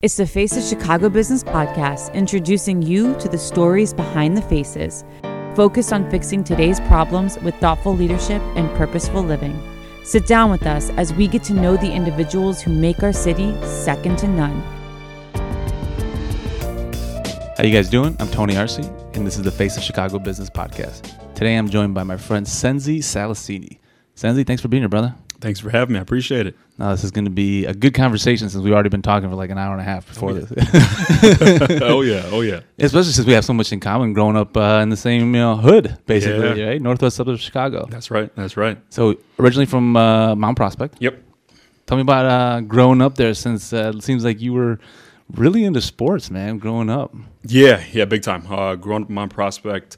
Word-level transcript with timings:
It's 0.00 0.16
the 0.16 0.28
Face 0.28 0.56
of 0.56 0.62
Chicago 0.62 1.08
Business 1.08 1.42
podcast, 1.42 2.14
introducing 2.14 2.80
you 2.80 3.18
to 3.18 3.28
the 3.28 3.36
stories 3.36 3.92
behind 3.92 4.36
the 4.36 4.42
faces, 4.42 5.04
focused 5.56 5.92
on 5.92 6.08
fixing 6.08 6.44
today's 6.44 6.78
problems 6.78 7.36
with 7.40 7.56
thoughtful 7.56 7.96
leadership 7.96 8.40
and 8.54 8.70
purposeful 8.76 9.24
living. 9.24 9.60
Sit 10.04 10.24
down 10.28 10.52
with 10.52 10.68
us 10.68 10.90
as 10.90 11.12
we 11.14 11.26
get 11.26 11.42
to 11.42 11.52
know 11.52 11.76
the 11.76 11.92
individuals 11.92 12.62
who 12.62 12.72
make 12.72 13.02
our 13.02 13.12
city 13.12 13.52
second 13.64 14.18
to 14.18 14.28
none. 14.28 14.60
How 17.56 17.64
you 17.64 17.72
guys 17.72 17.90
doing? 17.90 18.14
I'm 18.20 18.28
Tony 18.28 18.56
Arce, 18.56 18.78
and 18.78 19.26
this 19.26 19.34
is 19.34 19.42
the 19.42 19.50
Face 19.50 19.76
of 19.76 19.82
Chicago 19.82 20.20
Business 20.20 20.48
podcast. 20.48 21.12
Today 21.34 21.56
I'm 21.56 21.68
joined 21.68 21.94
by 21.94 22.04
my 22.04 22.16
friend 22.16 22.46
Nsenzi 22.46 22.98
Salasini. 22.98 23.80
Nsenzi, 24.14 24.46
thanks 24.46 24.62
for 24.62 24.68
being 24.68 24.82
here, 24.82 24.88
brother. 24.88 25.16
Thanks 25.40 25.60
for 25.60 25.70
having 25.70 25.92
me. 25.92 25.98
I 26.00 26.02
appreciate 26.02 26.46
it. 26.48 26.56
Now 26.78 26.90
this 26.90 27.04
is 27.04 27.10
going 27.12 27.24
to 27.26 27.30
be 27.30 27.64
a 27.64 27.72
good 27.74 27.94
conversation 27.94 28.48
since 28.48 28.62
we've 28.64 28.72
already 28.72 28.88
been 28.88 29.02
talking 29.02 29.28
for 29.28 29.36
like 29.36 29.50
an 29.50 29.58
hour 29.58 29.72
and 29.72 29.80
a 29.80 29.84
half 29.84 30.06
before 30.08 30.30
Oh, 30.30 30.34
yeah. 30.34 30.40
this. 30.48 31.80
oh 31.82 32.00
yeah, 32.02 32.22
oh 32.26 32.40
yeah. 32.40 32.60
Especially 32.78 33.12
since 33.12 33.26
we 33.26 33.32
have 33.34 33.44
so 33.44 33.52
much 33.52 33.72
in 33.72 33.80
common, 33.80 34.12
growing 34.12 34.36
up 34.36 34.56
uh, 34.56 34.80
in 34.82 34.88
the 34.88 34.96
same 34.96 35.34
you 35.34 35.40
know, 35.40 35.56
hood, 35.56 35.96
basically, 36.06 36.60
Yeah. 36.60 36.68
right? 36.70 36.82
Northwest 36.82 37.16
suburbs 37.16 37.40
of 37.40 37.44
Chicago. 37.44 37.86
That's 37.90 38.10
right. 38.10 38.34
That's 38.36 38.56
right. 38.56 38.78
So 38.90 39.16
originally 39.38 39.66
from 39.66 39.96
uh, 39.96 40.34
Mount 40.34 40.56
Prospect. 40.56 40.96
Yep. 41.00 41.22
Tell 41.86 41.96
me 41.96 42.02
about 42.02 42.26
uh, 42.26 42.60
growing 42.62 43.00
up 43.00 43.14
there, 43.14 43.32
since 43.34 43.72
uh, 43.72 43.92
it 43.96 44.02
seems 44.02 44.24
like 44.24 44.40
you 44.40 44.52
were 44.52 44.78
really 45.34 45.64
into 45.64 45.80
sports, 45.80 46.30
man. 46.30 46.58
Growing 46.58 46.90
up, 46.90 47.14
Yeah, 47.44 47.82
yeah, 47.92 48.04
big 48.04 48.22
time. 48.22 48.44
Uh, 48.50 48.74
growing 48.74 49.04
up 49.04 49.08
in 49.08 49.14
Mount 49.14 49.32
Prospect, 49.32 49.96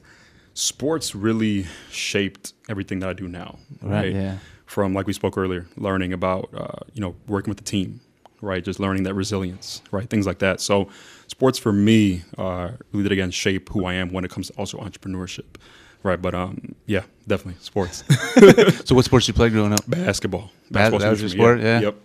sports 0.53 1.13
really 1.15 1.65
shaped 1.89 2.53
everything 2.69 2.99
that 2.99 3.09
I 3.09 3.13
do 3.13 3.27
now. 3.27 3.57
Right, 3.81 4.13
yeah. 4.13 4.37
From 4.71 4.93
like 4.93 5.05
we 5.05 5.11
spoke 5.11 5.37
earlier, 5.37 5.67
learning 5.75 6.13
about 6.13 6.49
uh, 6.55 6.79
you 6.93 7.01
know 7.01 7.13
working 7.27 7.51
with 7.51 7.57
the 7.57 7.65
team, 7.65 7.99
right? 8.41 8.63
Just 8.63 8.79
learning 8.79 9.03
that 9.03 9.13
resilience, 9.15 9.81
right? 9.91 10.09
Things 10.09 10.25
like 10.25 10.39
that. 10.39 10.61
So, 10.61 10.87
sports 11.27 11.59
for 11.59 11.73
me 11.73 12.21
uh, 12.37 12.69
really 12.93 13.03
did 13.03 13.11
again 13.11 13.31
shape 13.31 13.67
who 13.67 13.83
I 13.83 13.95
am 13.95 14.13
when 14.13 14.23
it 14.23 14.31
comes 14.31 14.47
to 14.47 14.53
also 14.53 14.77
entrepreneurship, 14.77 15.57
right? 16.03 16.21
But 16.21 16.33
um, 16.35 16.73
yeah, 16.85 17.03
definitely 17.27 17.61
sports. 17.61 18.05
so 18.85 18.95
what 18.95 19.03
sports 19.03 19.27
you 19.27 19.33
played 19.33 19.51
growing 19.51 19.73
up? 19.73 19.81
Basketball. 19.89 20.51
Bas- 20.69 20.89
Basketball's 20.89 21.03
that 21.03 21.09
was 21.09 21.19
your 21.21 21.29
sport, 21.31 21.59
yeah? 21.59 21.81
Yep. 21.81 21.95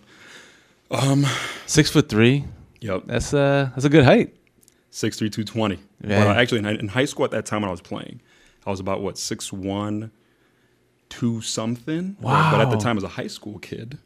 Um, 0.91 1.25
Six 1.67 1.89
foot 1.89 2.09
three. 2.09 2.43
Yep. 2.81 3.03
That's 3.05 3.33
uh 3.33 3.69
that's 3.75 3.85
a 3.85 3.89
good 3.89 4.03
height. 4.03 4.35
Six 4.89 5.17
three 5.17 5.29
two 5.29 5.45
twenty. 5.45 5.79
Yeah. 6.03 6.25
Well, 6.25 6.31
actually, 6.31 6.59
in, 6.59 6.65
in 6.65 6.87
high 6.89 7.05
school 7.05 7.23
at 7.23 7.31
that 7.31 7.45
time 7.45 7.61
when 7.61 7.69
I 7.69 7.71
was 7.71 7.79
playing, 7.79 8.19
I 8.65 8.71
was 8.71 8.81
about 8.81 9.01
what 9.01 9.17
six 9.17 9.53
one, 9.53 10.11
two 11.09 11.41
something. 11.41 12.17
Right? 12.21 12.51
But 12.51 12.61
at 12.61 12.69
the 12.71 12.77
time, 12.77 12.97
as 12.97 13.03
a 13.03 13.07
high 13.09 13.27
school 13.27 13.59
kid, 13.59 13.97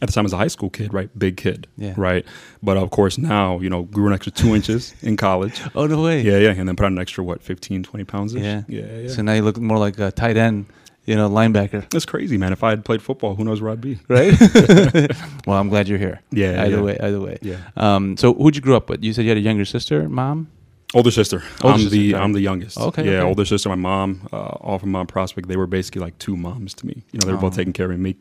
at 0.00 0.08
the 0.08 0.12
time 0.12 0.24
as 0.26 0.32
a 0.32 0.36
high 0.36 0.46
school 0.48 0.70
kid, 0.70 0.94
right, 0.94 1.10
big 1.18 1.36
kid, 1.36 1.66
Yeah. 1.76 1.94
right. 1.96 2.24
But 2.62 2.76
of 2.76 2.90
course, 2.90 3.18
now 3.18 3.58
you 3.60 3.68
know, 3.68 3.82
grew 3.82 4.06
an 4.06 4.12
extra 4.12 4.30
two 4.32 4.54
inches 4.54 4.94
in 5.02 5.16
college. 5.16 5.60
Oh 5.74 5.86
no 5.86 6.02
way. 6.02 6.22
Yeah, 6.22 6.38
yeah, 6.38 6.50
and 6.50 6.68
then 6.68 6.76
put 6.76 6.86
on 6.86 6.92
an 6.92 6.98
extra 7.00 7.24
what 7.24 7.42
15, 7.42 7.82
20 7.82 8.04
pounds. 8.04 8.34
Yeah. 8.34 8.62
yeah, 8.68 8.82
yeah. 9.00 9.08
So 9.08 9.22
now 9.22 9.32
you 9.32 9.42
look 9.42 9.58
more 9.58 9.78
like 9.78 9.98
a 9.98 10.12
tight 10.12 10.36
end, 10.36 10.66
you 11.04 11.16
know, 11.16 11.28
linebacker. 11.28 11.88
That's 11.90 12.06
crazy, 12.06 12.36
man. 12.38 12.52
If 12.52 12.62
I 12.62 12.70
had 12.70 12.84
played 12.84 13.02
football, 13.02 13.34
who 13.34 13.42
knows 13.44 13.60
where 13.60 13.72
I'd 13.72 13.80
be? 13.80 13.98
Right. 14.08 14.38
well, 15.46 15.58
I'm 15.58 15.68
glad 15.68 15.88
you're 15.88 15.98
here. 15.98 16.20
Yeah, 16.30 16.62
Either 16.62 16.76
yeah. 16.76 16.82
way, 16.82 16.98
either 17.00 17.20
way. 17.20 17.38
Yeah. 17.42 17.56
Um. 17.76 18.16
So 18.16 18.34
who'd 18.34 18.54
you 18.54 18.62
grow 18.62 18.76
up 18.76 18.88
with? 18.88 19.02
You 19.02 19.12
said 19.12 19.24
you 19.24 19.30
had 19.30 19.38
a 19.38 19.40
younger 19.40 19.64
sister, 19.64 20.08
mom. 20.08 20.48
Older 20.94 21.10
sister. 21.10 21.42
Older 21.62 21.74
I'm 21.74 21.80
sister, 21.80 21.90
the 21.96 22.10
sorry. 22.12 22.22
I'm 22.22 22.32
the 22.32 22.40
youngest. 22.40 22.78
Okay, 22.78 23.04
Yeah, 23.04 23.18
okay. 23.18 23.28
older 23.28 23.44
sister, 23.44 23.68
my 23.68 23.74
mom, 23.74 24.26
uh, 24.32 24.36
all 24.36 24.78
from 24.78 24.90
Mount 24.90 25.08
Prospect. 25.10 25.46
They 25.46 25.56
were 25.56 25.66
basically 25.66 26.00
like 26.00 26.16
two 26.18 26.34
moms 26.36 26.72
to 26.74 26.86
me. 26.86 27.04
You 27.12 27.18
know, 27.20 27.26
they 27.26 27.32
were 27.32 27.38
both 27.38 27.52
Oh. 27.52 27.56
taking 27.56 27.74
care 27.74 27.92
of 27.92 27.98
me, 28.00 28.16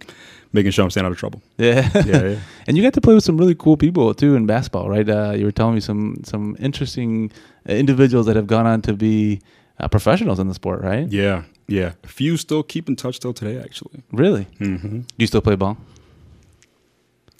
making 0.51 0.71
sure 0.71 0.83
I'm 0.83 0.91
staying 0.91 1.05
out 1.05 1.13
of 1.13 1.17
trouble. 1.17 1.41
Yeah. 1.57 1.89
Yeah, 1.95 2.03
yeah. 2.05 2.39
and 2.67 2.75
you 2.75 2.83
got 2.83 2.93
to 2.93 3.01
play 3.01 3.13
with 3.15 3.23
some 3.23 3.37
really 3.37 3.55
cool 3.55 3.77
people 3.77 4.13
too 4.13 4.35
in 4.35 4.45
basketball, 4.45 4.89
right? 4.89 5.07
Uh, 5.07 5.31
you 5.37 5.45
were 5.45 5.51
telling 5.53 5.75
me 5.75 5.81
some 5.81 6.15
some 6.25 6.57
interesting 6.59 7.31
uh, 7.69 7.73
individuals 7.73 8.25
that 8.25 8.35
have 8.35 8.47
gone 8.47 8.67
on 8.67 8.81
to 8.81 8.93
be 8.93 9.39
uh, 9.79 9.87
professionals 9.87 10.37
in 10.39 10.47
the 10.49 10.53
sport, 10.53 10.81
right? 10.81 11.07
Yeah, 11.09 11.43
yeah. 11.69 11.93
A 12.03 12.07
few 12.07 12.35
still 12.35 12.63
keep 12.63 12.89
in 12.89 12.95
touch 12.97 13.19
till 13.19 13.33
today, 13.33 13.59
actually. 13.63 14.03
Really? 14.11 14.43
hmm 14.59 14.75
Do 14.99 15.05
you 15.19 15.27
still 15.27 15.41
play 15.41 15.55
ball? 15.55 15.77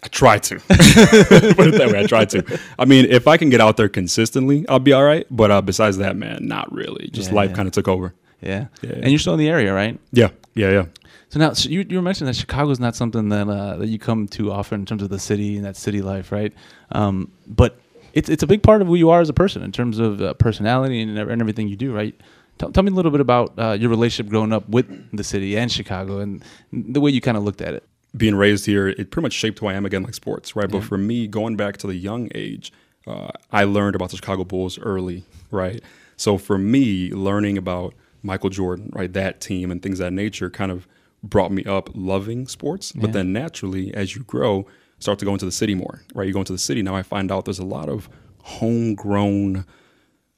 I 0.03 0.07
try 0.09 0.37
to. 0.37 0.55
Put 0.59 0.69
it 0.69 1.77
that 1.77 1.89
way. 1.91 1.99
I 1.99 2.05
try 2.05 2.25
to. 2.25 2.59
I 2.77 2.85
mean, 2.85 3.05
if 3.05 3.27
I 3.27 3.37
can 3.37 3.49
get 3.49 3.61
out 3.61 3.77
there 3.77 3.89
consistently, 3.89 4.65
I'll 4.69 4.79
be 4.79 4.93
all 4.93 5.03
right. 5.03 5.25
But 5.31 5.49
uh, 5.51 5.61
besides 5.61 5.97
that, 5.97 6.15
man, 6.15 6.47
not 6.47 6.71
really. 6.71 7.09
Just 7.11 7.29
Yeah, 7.29 7.35
life 7.35 7.49
yeah. 7.49 7.55
kind 7.55 7.67
of 7.67 7.73
took 7.73 7.87
over. 7.87 8.13
Yeah. 8.41 8.67
Yeah. 8.81 8.91
And 8.91 9.09
you're 9.09 9.19
still 9.19 9.33
in 9.33 9.39
the 9.39 9.49
area, 9.49 9.73
right? 9.73 9.99
Yeah, 10.11 10.29
yeah, 10.53 10.69
yeah. 10.71 10.85
So 11.29 11.39
now 11.39 11.53
so 11.53 11.67
you, 11.69 11.85
you 11.89 11.97
were 11.97 12.01
mentioning 12.03 12.27
that 12.31 12.37
Chicago's 12.37 12.79
not 12.79 12.95
something 12.95 13.29
that 13.29 13.49
uh, 13.49 13.77
that 13.77 13.87
you 13.87 13.99
come 13.99 14.27
to 14.29 14.51
often 14.51 14.81
in 14.81 14.85
terms 14.85 15.01
of 15.01 15.09
the 15.09 15.19
city 15.19 15.57
and 15.57 15.65
that 15.65 15.75
city 15.75 16.01
life, 16.01 16.31
right? 16.31 16.53
Um, 16.91 17.31
but 17.47 17.79
it's 18.13 18.29
it's 18.29 18.43
a 18.43 18.47
big 18.47 18.63
part 18.63 18.81
of 18.81 18.87
who 18.87 18.95
you 18.95 19.09
are 19.09 19.19
as 19.19 19.29
a 19.29 19.33
person 19.33 19.61
in 19.63 19.71
terms 19.71 19.99
of 19.99 20.21
uh, 20.21 20.33
personality 20.35 21.01
and, 21.01 21.17
and 21.17 21.41
everything 21.41 21.67
you 21.67 21.75
do, 21.75 21.91
right? 21.93 22.15
Tell, 22.59 22.71
tell 22.71 22.83
me 22.83 22.91
a 22.91 22.93
little 22.93 23.11
bit 23.11 23.19
about 23.21 23.53
uh, 23.59 23.71
your 23.73 23.89
relationship 23.89 24.29
growing 24.31 24.53
up 24.53 24.67
with 24.69 24.87
the 25.15 25.23
city 25.23 25.57
and 25.57 25.71
Chicago 25.71 26.19
and 26.19 26.43
the 26.71 27.01
way 27.01 27.11
you 27.11 27.21
kind 27.21 27.37
of 27.37 27.43
looked 27.43 27.61
at 27.61 27.73
it. 27.73 27.83
Being 28.16 28.35
raised 28.35 28.66
here, 28.66 28.88
it 28.88 29.12
pretty 29.12 29.23
much 29.23 29.34
shaped 29.34 29.59
who 29.59 29.68
I 29.68 29.73
am 29.73 29.85
again, 29.85 30.03
like 30.03 30.13
sports, 30.13 30.56
right? 30.56 30.69
But 30.69 30.84
for 30.84 30.97
me, 30.97 31.28
going 31.28 31.56
back 31.56 31.78
to 31.78 31.88
the 31.88 31.95
young 31.95 32.29
age, 32.34 32.72
uh, 33.06 33.31
I 33.51 33.63
learned 33.63 33.95
about 33.95 34.09
the 34.09 34.18
Chicago 34.18 34.44
Bulls 34.44 34.79
early, 34.79 35.23
right? 35.51 35.81
So 36.16 36.38
for 36.38 36.57
me, 36.57 37.12
learning 37.12 37.57
about 37.57 37.94
Michael 38.23 38.50
Jordan, 38.50 38.91
right, 38.94 39.12
that 39.13 39.40
team 39.40 39.72
and 39.72 39.81
things 39.81 40.00
of 40.00 40.06
that 40.06 40.13
nature 40.13 40.50
kind 40.50 40.72
of 40.72 40.88
brought 41.23 41.51
me 41.51 41.63
up 41.66 41.90
loving 41.94 42.47
sports. 42.47 42.91
But 42.91 43.13
then 43.13 43.34
naturally, 43.34 43.94
as 43.94 44.16
you 44.16 44.24
grow, 44.24 44.68
start 45.00 45.19
to 45.19 45.25
go 45.25 45.34
into 45.34 45.45
the 45.45 45.51
city 45.51 45.75
more, 45.75 46.01
right? 46.16 46.28
You 46.28 46.34
go 46.34 46.39
into 46.39 46.53
the 46.53 46.59
city, 46.59 46.81
now 46.81 46.95
I 46.95 47.03
find 47.03 47.31
out 47.31 47.45
there's 47.45 47.59
a 47.59 47.66
lot 47.66 47.89
of 47.89 48.09
homegrown 48.44 49.66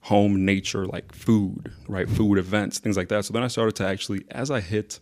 home 0.01 0.46
nature 0.46 0.86
like 0.86 1.13
food, 1.13 1.72
right? 1.88 2.09
Food 2.09 2.38
events, 2.38 2.80
things 2.80 2.97
like 2.97 3.09
that. 3.09 3.25
So 3.25 3.34
then 3.34 3.44
I 3.44 3.47
started 3.47 3.75
to 3.75 3.88
actually, 3.88 4.25
as 4.31 4.51
I 4.51 4.59
hit 4.59 5.00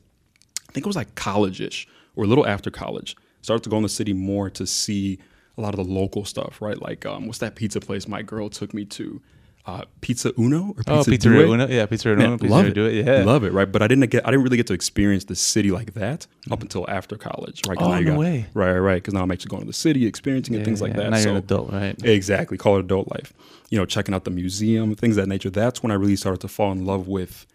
I 0.70 0.74
think 0.74 0.86
it 0.86 0.88
was 0.88 0.96
like 0.96 1.16
college-ish 1.16 1.88
or 2.18 2.26
a 2.26 2.28
little 2.28 2.46
after 2.46 2.70
college. 2.70 3.16
Started 3.42 3.64
to 3.64 3.70
go 3.70 3.78
in 3.78 3.84
the 3.84 3.90
city 3.90 4.12
more 4.12 4.50
to 4.50 4.68
see 4.68 5.20
a 5.58 5.62
lot 5.62 5.78
of 5.78 5.86
the 5.86 5.92
local 5.92 6.26
stuff, 6.26 6.62
right? 6.62 6.82
Like 6.82 7.06
um, 7.06 7.28
what's 7.28 7.40
that 7.40 7.56
pizza 7.56 7.80
place 7.80 8.08
my 8.08 8.22
girl 8.22 8.50
took 8.50 8.74
me 8.74 8.84
to? 8.86 9.22
Uh, 9.66 9.84
pizza 10.00 10.32
Uno 10.40 10.70
or 10.70 10.76
Pizza 10.76 10.92
oh, 10.94 11.04
Pizza 11.04 11.28
Due? 11.28 11.54
Uno, 11.54 11.68
yeah, 11.68 11.86
Pizza 11.86 12.10
Uno, 12.10 12.30
Man, 12.30 12.40
Pizza 12.40 12.56
love 12.56 12.66
it. 12.68 12.78
it, 12.78 13.06
yeah. 13.06 13.24
love 13.26 13.44
it, 13.44 13.52
right? 13.52 13.70
But 13.70 13.82
I 13.82 13.90
didn't 13.90 14.10
get, 14.10 14.26
I 14.26 14.32
didn't 14.32 14.46
really 14.46 14.56
get 14.56 14.68
to 14.68 14.74
experience 14.74 15.26
the 15.26 15.36
city 15.36 15.72
like 15.72 15.94
that 15.96 16.26
up 16.50 16.62
until 16.62 16.90
after 16.90 17.18
college, 17.18 17.68
right? 17.68 17.78
Oh, 17.78 17.94
no 18.00 18.02
got- 18.02 18.18
way. 18.18 18.46
Right, 18.54 18.78
right. 18.78 18.96
Because 18.96 19.14
now 19.14 19.24
I'm 19.24 19.32
actually 19.32 19.50
going 19.50 19.64
to 19.64 19.68
the 19.68 19.74
city, 19.74 20.06
experiencing 20.06 20.56
it, 20.56 20.60
Yeah, 20.60 20.64
things 20.64 20.82
like 20.82 20.94
that. 20.94 21.10
Now 21.10 21.18
you're 21.18 21.32
an 21.32 21.36
adult, 21.36 21.74
right? 21.74 22.02
Exactly. 22.02 22.58
Call 22.58 22.78
it 22.78 22.86
adult 22.86 23.12
life. 23.12 23.34
You 23.70 23.78
know, 23.78 23.86
checking 23.86 24.16
out 24.16 24.24
the 24.24 24.32
museum, 24.32 24.96
things 24.96 25.18
of 25.18 25.24
that 25.24 25.28
nature. 25.28 25.50
That's 25.50 25.84
when 25.84 25.92
I 25.92 25.96
really 25.96 26.16
started 26.16 26.40
to 26.42 26.48
fall 26.48 26.72
in 26.72 26.86
love 26.86 27.10
with 27.10 27.46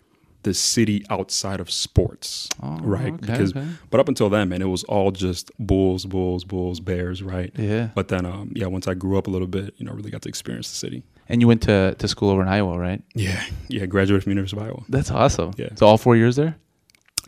the 0.42 0.54
city 0.54 1.04
outside 1.10 1.60
of 1.60 1.70
sports. 1.70 2.48
Oh, 2.62 2.78
right. 2.82 3.12
okay, 3.12 3.16
because 3.26 3.56
okay. 3.56 3.66
but 3.90 4.00
up 4.00 4.08
until 4.08 4.28
then, 4.28 4.48
man, 4.48 4.62
it 4.62 4.66
was 4.66 4.84
all 4.84 5.10
just 5.10 5.50
bulls, 5.58 6.04
bulls, 6.04 6.44
bulls, 6.44 6.80
bears, 6.80 7.22
right? 7.22 7.52
Yeah. 7.56 7.90
But 7.94 8.08
then 8.08 8.26
um 8.26 8.52
yeah, 8.54 8.66
once 8.66 8.88
I 8.88 8.94
grew 8.94 9.18
up 9.18 9.26
a 9.26 9.30
little 9.30 9.46
bit, 9.48 9.74
you 9.76 9.86
know, 9.86 9.92
really 9.92 10.10
got 10.10 10.22
to 10.22 10.28
experience 10.28 10.70
the 10.70 10.76
city. 10.76 11.02
And 11.28 11.40
you 11.40 11.48
went 11.48 11.62
to, 11.62 11.94
to 11.98 12.08
school 12.08 12.30
over 12.30 12.42
in 12.42 12.48
Iowa, 12.48 12.78
right? 12.78 13.02
Yeah. 13.14 13.42
Yeah. 13.68 13.86
Graduated 13.86 14.24
from 14.24 14.30
University 14.32 14.60
of 14.60 14.66
Iowa. 14.66 14.82
That's 14.88 15.10
awesome. 15.10 15.52
Yeah. 15.56 15.68
So 15.76 15.86
all 15.86 15.96
four 15.96 16.16
years 16.16 16.36
there? 16.36 16.56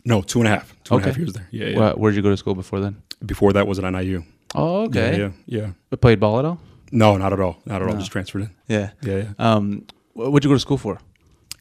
No, 0.03 0.21
two 0.21 0.39
and 0.39 0.47
a 0.47 0.51
half. 0.51 0.75
Two 0.83 0.95
and 0.95 1.03
a 1.03 1.07
half 1.07 1.13
Okay. 1.15 1.21
years 1.21 1.33
there. 1.33 1.47
Yeah. 1.51 1.67
yeah. 1.67 1.79
Where, 1.79 1.93
where'd 1.93 2.15
you 2.15 2.21
go 2.21 2.29
to 2.29 2.37
school 2.37 2.53
before 2.53 2.79
then? 2.79 3.01
Before 3.25 3.53
that 3.53 3.65
was 3.65 3.79
at 3.79 3.89
NIU. 3.91 4.23
Oh, 4.53 4.83
okay. 4.83 5.17
Yeah, 5.17 5.31
yeah. 5.47 5.61
Yeah. 5.61 5.71
But 5.89 6.01
played 6.01 6.19
ball 6.19 6.37
at 6.39 6.45
all? 6.45 6.59
No, 6.91 7.17
not 7.17 7.33
at 7.33 7.39
all. 7.39 7.57
Not 7.65 7.81
at 7.81 7.87
all. 7.87 7.97
Just 7.97 8.11
transferred 8.11 8.43
in. 8.43 8.51
Yeah. 8.67 8.91
Yeah, 9.01 9.17
yeah. 9.17 9.27
Um, 9.39 9.85
what'd 10.13 10.43
you 10.43 10.49
go 10.49 10.55
to 10.55 10.59
school 10.59 10.77
for? 10.77 10.99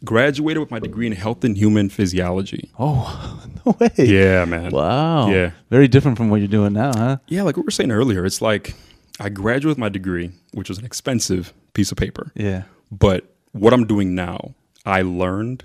Graduated 0.04 0.60
with 0.60 0.70
my 0.70 0.78
degree 0.78 1.06
in 1.06 1.12
health 1.12 1.44
and 1.44 1.56
human 1.56 1.88
physiology. 1.88 2.70
Oh, 2.78 3.42
no 3.66 3.76
way. 3.80 3.90
Yeah, 3.96 4.44
man. 4.44 4.70
Wow. 4.70 5.28
Yeah. 5.28 5.52
Very 5.70 5.88
different 5.88 6.16
from 6.16 6.30
what 6.30 6.40
you're 6.40 6.48
doing 6.48 6.72
now, 6.72 6.92
huh? 6.94 7.16
Yeah, 7.28 7.42
like 7.42 7.56
we 7.56 7.62
were 7.62 7.70
saying 7.70 7.90
earlier, 7.90 8.24
it's 8.24 8.42
like 8.42 8.74
I 9.20 9.28
graduated 9.28 9.68
with 9.68 9.78
my 9.78 9.88
degree, 9.88 10.32
which 10.52 10.68
was 10.68 10.78
an 10.78 10.84
expensive 10.84 11.52
piece 11.72 11.90
of 11.90 11.98
paper. 11.98 12.30
Yeah. 12.34 12.64
But 12.90 13.24
what 13.52 13.72
I'm 13.72 13.86
doing 13.86 14.14
now, 14.14 14.54
I 14.84 15.02
learned 15.02 15.64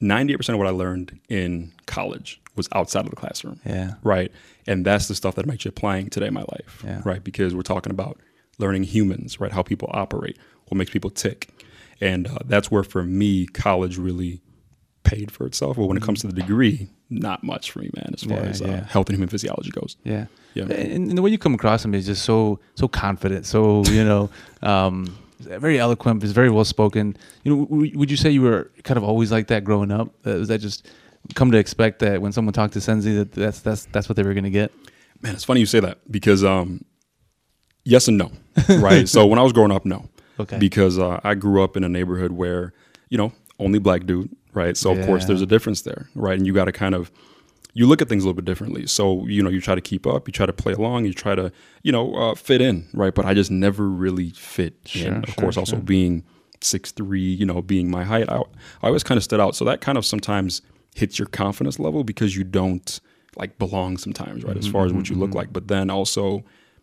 98% 0.00 0.48
of 0.50 0.58
what 0.58 0.66
I 0.66 0.70
learned 0.70 1.18
in 1.28 1.72
college 1.86 2.40
was 2.54 2.68
outside 2.72 3.04
of 3.04 3.10
the 3.10 3.16
classroom. 3.16 3.60
Yeah. 3.64 3.94
Right. 4.02 4.32
And 4.66 4.84
that's 4.84 5.08
the 5.08 5.14
stuff 5.14 5.34
that 5.34 5.44
I'm 5.44 5.50
actually 5.50 5.70
applying 5.70 6.08
today 6.08 6.26
in 6.28 6.34
my 6.34 6.42
life. 6.42 6.82
Yeah. 6.84 7.02
Right. 7.04 7.22
Because 7.22 7.54
we're 7.54 7.62
talking 7.62 7.92
about 7.92 8.18
learning 8.58 8.84
humans, 8.84 9.40
right? 9.40 9.52
How 9.52 9.62
people 9.62 9.90
operate, 9.92 10.38
what 10.68 10.78
makes 10.78 10.90
people 10.90 11.10
tick. 11.10 11.50
And 12.00 12.26
uh, 12.26 12.38
that's 12.44 12.70
where, 12.70 12.82
for 12.82 13.02
me, 13.02 13.46
college 13.46 13.96
really 13.98 14.42
paid 15.02 15.30
for 15.30 15.46
itself. 15.46 15.76
But 15.76 15.86
when 15.86 15.96
it 15.96 16.02
comes 16.02 16.20
to 16.22 16.26
the 16.26 16.32
degree, 16.34 16.88
not 17.08 17.42
much 17.44 17.70
for 17.70 17.78
me, 17.80 17.90
man, 17.94 18.10
as 18.14 18.22
far 18.24 18.38
Yeah, 18.38 18.42
as 18.44 18.60
uh, 18.62 18.66
yeah. 18.66 18.84
health 18.86 19.08
and 19.08 19.16
human 19.16 19.28
physiology 19.28 19.70
goes. 19.70 19.96
Yeah. 20.04 20.26
Yeah. 20.54 20.64
And, 20.64 21.08
and 21.10 21.16
the 21.18 21.22
way 21.22 21.30
you 21.30 21.38
come 21.38 21.54
across 21.54 21.84
him 21.84 21.94
is 21.94 22.06
just 22.06 22.24
so 22.24 22.58
so 22.76 22.88
confident, 22.88 23.44
so 23.46 23.82
you 23.88 24.02
know, 24.04 24.30
um, 24.62 25.16
very 25.38 25.78
eloquent, 25.78 26.24
is 26.24 26.32
very 26.32 26.48
well 26.50 26.64
spoken. 26.64 27.14
You 27.44 27.54
know, 27.54 27.64
w- 27.66 27.98
would 27.98 28.10
you 28.10 28.16
say 28.16 28.30
you 28.30 28.40
were 28.42 28.70
kind 28.82 28.96
of 28.96 29.04
always 29.04 29.30
like 29.30 29.48
that 29.48 29.64
growing 29.64 29.90
up? 29.92 30.08
Uh, 30.26 30.30
was 30.32 30.48
that 30.48 30.60
just 30.60 30.88
come 31.34 31.50
to 31.50 31.58
expect 31.58 31.98
that 32.00 32.22
when 32.22 32.32
someone 32.32 32.52
talked 32.54 32.72
to 32.72 32.78
Nsenzi 32.78 33.16
that 33.18 33.32
that's 33.32 33.60
that's 33.60 33.84
that's 33.92 34.08
what 34.08 34.16
they 34.16 34.22
were 34.22 34.32
going 34.32 34.44
to 34.44 34.50
get? 34.50 34.72
Man, 35.20 35.34
it's 35.34 35.44
funny 35.44 35.60
you 35.60 35.66
say 35.66 35.80
that 35.80 35.98
because 36.10 36.42
um, 36.42 36.82
yes 37.84 38.08
and 38.08 38.16
no, 38.16 38.32
right? 38.68 39.06
so 39.14 39.26
when 39.26 39.38
I 39.38 39.42
was 39.42 39.52
growing 39.52 39.72
up, 39.72 39.84
no, 39.84 40.08
Okay. 40.38 40.58
because 40.58 40.98
uh, 40.98 41.20
I 41.24 41.34
grew 41.34 41.62
up 41.62 41.76
in 41.76 41.84
a 41.84 41.88
neighborhood 41.88 42.32
where 42.32 42.72
you 43.08 43.18
know 43.18 43.32
only 43.58 43.78
black 43.78 44.04
dude, 44.06 44.34
right? 44.52 44.76
So 44.76 44.92
of 44.92 45.04
course 45.06 45.24
there's 45.26 45.42
a 45.42 45.46
difference 45.46 45.82
there, 45.82 46.08
right? 46.14 46.36
And 46.36 46.46
you 46.46 46.52
got 46.52 46.66
to 46.66 46.72
kind 46.72 46.94
of 46.94 47.10
you 47.72 47.86
look 47.86 48.00
at 48.00 48.08
things 48.08 48.22
a 48.24 48.26
little 48.26 48.36
bit 48.36 48.44
differently. 48.46 48.86
So 48.86 49.26
you 49.26 49.42
know 49.42 49.50
you 49.50 49.60
try 49.60 49.74
to 49.74 49.80
keep 49.80 50.06
up, 50.06 50.26
you 50.28 50.32
try 50.32 50.46
to 50.46 50.52
play 50.52 50.72
along, 50.72 51.04
you 51.04 51.12
try 51.14 51.34
to 51.34 51.52
you 51.82 51.92
know 51.92 52.14
uh, 52.14 52.34
fit 52.34 52.60
in, 52.60 52.86
right? 52.92 53.14
But 53.14 53.24
I 53.26 53.34
just 53.34 53.50
never 53.50 53.88
really 53.88 54.30
fit 54.30 54.74
Sure, 54.84 55.08
in. 55.08 55.22
Of 55.22 55.30
sure, 55.30 55.34
course, 55.42 55.56
also 55.56 55.76
being 55.76 56.24
six 56.62 56.90
three, 56.92 57.20
you 57.20 57.44
know, 57.46 57.62
being 57.62 57.90
my 57.90 58.04
height, 58.04 58.28
I, 58.28 58.38
I 58.82 58.86
always 58.88 59.02
kind 59.04 59.16
of 59.18 59.24
stood 59.24 59.40
out. 59.40 59.54
So 59.54 59.64
that 59.66 59.80
kind 59.80 59.98
of 59.98 60.06
sometimes 60.06 60.62
hits 60.94 61.18
your 61.18 61.26
confidence 61.28 61.78
level 61.78 62.02
because 62.04 62.34
you 62.36 62.44
don't 62.44 63.00
like 63.36 63.58
belong 63.58 63.98
sometimes, 63.98 64.44
right? 64.44 64.56
As 64.56 64.66
far 64.66 64.86
as 64.86 64.92
what 64.94 65.10
you 65.10 65.16
look 65.16 65.34
like, 65.34 65.52
but 65.52 65.68
then 65.68 65.90
also 65.90 66.42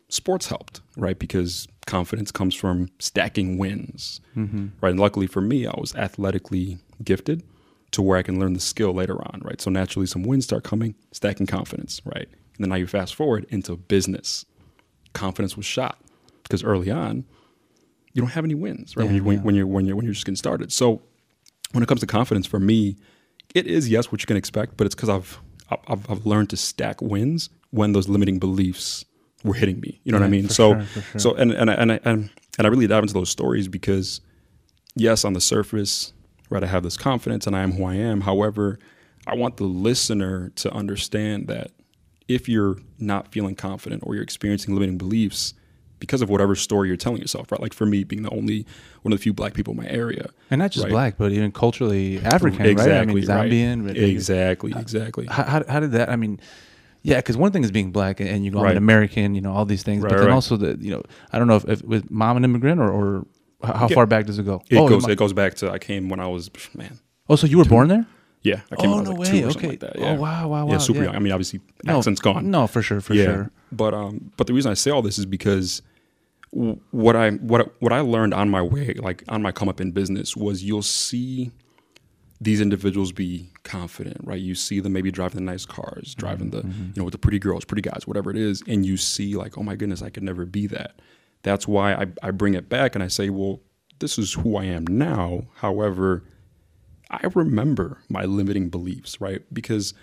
sports 0.10 0.48
helped, 0.48 0.82
right? 0.96 1.18
Because 1.18 1.68
confidence 1.86 2.32
comes 2.32 2.56
from 2.56 2.90
stacking 3.00 3.58
wins, 3.58 4.22
mm-hmm. 4.36 4.68
right? 4.82 4.92
And 4.92 5.00
luckily 5.00 5.28
for 5.28 5.42
me, 5.42 5.68
I 5.68 5.74
was 5.78 5.96
athletically 5.96 6.78
gifted 7.04 7.44
to 7.92 8.02
where 8.02 8.18
I 8.18 8.24
can 8.24 8.40
learn 8.40 8.54
the 8.54 8.60
skill 8.60 8.94
later 8.94 9.22
on, 9.22 9.42
right? 9.44 9.62
So 9.62 9.70
naturally, 9.70 10.08
some 10.08 10.24
wins 10.24 10.46
start 10.46 10.64
coming, 10.64 10.96
stacking 11.12 11.48
confidence, 11.48 12.02
right? 12.06 12.28
And 12.28 12.60
then 12.60 12.70
now 12.70 12.76
you 12.76 12.88
fast 12.88 13.16
forward 13.16 13.46
into 13.50 13.76
business. 13.76 14.46
Confidence 15.14 15.56
was 15.56 15.66
shot 15.66 16.00
because 16.44 16.64
early 16.64 16.90
on, 16.92 17.26
you 18.14 18.22
don't 18.22 18.32
have 18.32 18.46
any 18.46 18.56
wins, 18.56 18.96
right? 18.96 19.06
when, 19.06 19.16
you, 19.16 19.24
when, 19.24 19.38
yeah. 19.38 19.44
when 19.44 19.56
you're 19.56 19.68
when 19.68 19.86
you're 19.86 19.96
when 19.96 20.06
you're 20.06 20.14
just 20.14 20.26
getting 20.26 20.36
started. 20.36 20.72
So 20.72 21.02
when 21.72 21.84
it 21.84 21.88
comes 21.88 22.02
to 22.02 22.08
confidence, 22.08 22.46
for 22.46 22.60
me, 22.60 22.98
it 23.56 23.66
is 23.68 23.90
yes 23.90 24.12
what 24.12 24.22
you 24.22 24.28
can 24.28 24.38
expect, 24.38 24.78
but 24.78 24.86
it's 24.86 24.96
because 24.96 25.10
I've, 25.10 25.40
I've 25.88 26.10
I've 26.10 26.26
learned 26.26 26.52
to 26.52 26.58
stack 26.58 27.02
wins 27.02 27.50
when 27.72 27.94
those 27.94 28.08
limiting 28.08 28.38
beliefs 28.38 29.06
were 29.44 29.54
hitting 29.54 29.80
me. 29.80 30.00
You 30.04 30.12
know 30.12 30.20
what 30.20 30.26
I 30.26 30.30
mean? 30.30 30.50
So 30.50 30.74
sure, 30.74 30.86
sure. 31.12 31.20
so 31.20 31.34
and 31.36 31.52
and 31.52 31.70
I- 31.70 31.74
and 31.76 31.92
I, 31.92 32.00
and 32.06 32.30
and 32.58 32.68
I 32.68 32.70
really 32.70 32.88
dive 32.88 33.04
into 33.04 33.14
those 33.14 33.30
stories 33.30 33.68
because 33.68 34.22
yes, 34.96 35.26
on 35.26 35.34
the 35.34 35.42
surface, 35.42 36.14
right, 36.50 36.64
I 36.64 36.68
have 36.68 36.84
this 36.84 36.98
confidence 36.98 37.48
and 37.48 37.56
I 37.56 37.62
am 37.64 37.72
who 37.74 37.84
I 37.86 37.96
am. 37.96 38.22
However, 38.22 38.80
I 39.28 39.36
want 39.36 39.58
the 39.58 39.64
listener 39.66 40.50
to 40.58 40.72
understand 40.72 41.48
that 41.48 41.72
if 42.28 42.48
you're 42.48 42.78
not 43.00 43.32
feeling 43.32 43.56
confident 43.56 44.04
or 44.06 44.14
you're 44.16 44.24
experiencing 44.24 44.74
limiting 44.74 44.98
beliefs 44.98 45.54
because 46.00 46.22
of 46.22 46.30
whatever 46.30 46.54
story 46.56 46.90
you're 46.90 46.98
telling 46.98 47.22
yourself, 47.22 47.50
right? 47.52 47.62
Like 47.62 47.74
for 47.74 47.86
me, 47.86 48.04
being 48.04 48.24
the 48.24 48.30
only 48.30 48.66
one 49.04 49.14
of 49.14 49.20
the 49.20 49.24
few 49.24 49.34
black 49.34 49.54
people 49.54 49.72
in 49.72 49.78
my 49.78 49.88
area, 49.88 50.30
and 50.52 50.60
not 50.60 50.72
just 50.72 50.84
Right. 50.84 50.92
black, 50.92 51.18
but 51.18 51.32
even 51.32 51.52
culturally 51.54 52.20
African, 52.20 52.60
right? 52.60 52.68
I 52.68 52.72
exactly, 52.72 53.14
mean. 53.16 53.24
Zambian. 53.26 53.88
right? 53.88 53.98
exactly, 53.98 54.74
exactly. 54.76 55.26
How, 55.28 55.44
how, 55.44 55.64
how 55.68 55.80
did 55.80 55.92
that? 55.94 56.10
I 56.10 56.18
mean, 56.18 56.40
yeah, 57.04 57.18
because 57.18 57.38
one 57.38 57.52
thing 57.52 57.64
is 57.64 57.72
being 57.72 57.92
black 57.92 58.20
and, 58.20 58.30
and 58.30 58.44
you 58.46 58.52
go, 58.52 58.60
I'm 58.60 58.72
an 58.72 58.78
American, 58.78 59.36
you 59.36 59.42
know, 59.42 59.54
all 59.54 59.66
these 59.66 59.84
things. 59.84 60.02
Right, 60.04 60.10
but 60.10 60.18
then 60.18 60.28
right. 60.28 60.34
also 60.34 60.58
the, 60.58 60.78
you 60.80 60.92
know, 60.92 61.04
I 61.32 61.38
don't 61.38 61.48
know 61.48 61.58
if, 61.58 61.66
if 61.70 61.82
with 61.84 62.10
mom 62.10 62.38
an 62.38 62.44
immigrant 62.44 62.80
or, 62.82 62.90
or 62.90 63.26
how 63.64 63.88
Yeah. 63.88 63.96
far 63.96 64.06
back 64.06 64.26
does 64.26 64.40
it 64.40 64.44
go? 64.46 64.62
It 64.70 64.78
oh, 64.78 64.88
goes 64.90 65.08
it 65.08 65.18
goes 65.18 65.34
back 65.34 65.54
to 65.56 65.70
I 65.72 65.80
came 65.80 66.10
when 66.10 66.20
I 66.20 66.28
was 66.28 66.50
man. 66.74 67.00
oh, 67.30 67.36
so 67.36 67.46
you 67.48 67.58
were 67.58 67.66
born 67.66 67.88
there? 67.90 68.06
Yeah, 68.42 68.60
I 68.72 68.76
came 68.76 68.90
Oh, 68.90 69.00
no 69.02 69.12
like 69.12 69.30
two 69.30 69.38
way. 69.42 69.46
Okay. 69.46 69.68
like 69.70 69.80
that. 69.80 69.94
Oh, 69.98 70.02
Yeah. 70.02 70.18
wow, 70.18 70.48
wow, 70.50 70.66
wow. 70.66 70.72
Yeah, 70.72 70.78
super 70.80 71.00
Yeah. 71.00 71.06
young. 71.06 71.16
I 71.16 71.20
mean, 71.20 71.32
obviously, 71.32 71.62
No, 71.86 71.98
accent's 72.00 72.20
gone. 72.20 72.52
No, 72.52 72.68
for 72.68 72.82
sure, 72.82 73.00
for 73.00 73.14
yeah. 73.14 73.24
sure. 73.26 73.52
But 73.72 73.94
um, 73.94 74.32
but 74.36 74.48
the 74.48 74.54
reason 74.54 74.70
I 74.72 74.74
say 74.74 74.92
all 74.92 75.02
this 75.02 75.18
is 75.18 75.26
because 75.26 75.82
what 76.52 77.16
I 77.16 77.32
what 77.32 77.74
what 77.82 77.94
I 77.94 78.02
learned 78.02 78.34
on 78.34 78.50
my 78.50 78.62
way, 78.62 78.94
like 78.96 79.24
on 79.30 79.42
my 79.42 79.52
come 79.52 79.70
up 79.70 79.80
in 79.82 79.92
business, 79.92 80.36
was 80.36 80.64
you'll 80.64 80.82
see 80.84 81.52
these 82.44 82.62
individuals 82.62 83.12
be 83.12 83.50
confident, 83.64 84.18
right? 84.24 84.40
You 84.40 84.54
see 84.56 84.80
them 84.80 84.94
maybe 84.94 85.12
driving 85.12 85.38
the 85.38 85.52
nice 85.52 85.66
cars, 85.66 86.10
mm-hmm. 86.10 86.20
driving 86.20 86.50
the 86.50 86.62
mm-hmm. 86.62 86.84
you 86.88 86.94
know 86.98 87.04
with 87.06 87.14
the 87.14 87.18
pretty 87.18 87.40
girls, 87.40 87.66
pretty 87.66 87.82
guys, 87.82 88.06
whatever 88.06 88.30
it 88.32 88.38
is, 88.38 88.62
and 88.68 88.86
you 88.86 88.98
see 88.98 89.36
like, 89.36 89.58
oh 89.58 89.64
my 89.64 89.76
goodness, 89.76 90.02
I 90.02 90.10
could 90.10 90.24
never 90.24 90.46
be 90.46 90.68
that. 90.68 91.00
That's 91.44 91.68
why 91.68 91.94
I, 91.94 92.08
I 92.22 92.32
bring 92.32 92.54
it 92.54 92.70
back 92.70 92.96
and 92.96 93.04
I 93.04 93.08
say, 93.08 93.30
well, 93.30 93.62
this 94.00 94.18
is 94.18 94.34
who 94.34 94.58
I 94.58 94.66
am 94.66 94.86
now. 94.88 95.44
However, 95.56 96.24
I 97.10 97.28
remember 97.34 98.00
my 98.10 98.24
limiting 98.24 98.70
beliefs, 98.70 99.20
right? 99.22 99.42
Because 99.54 99.94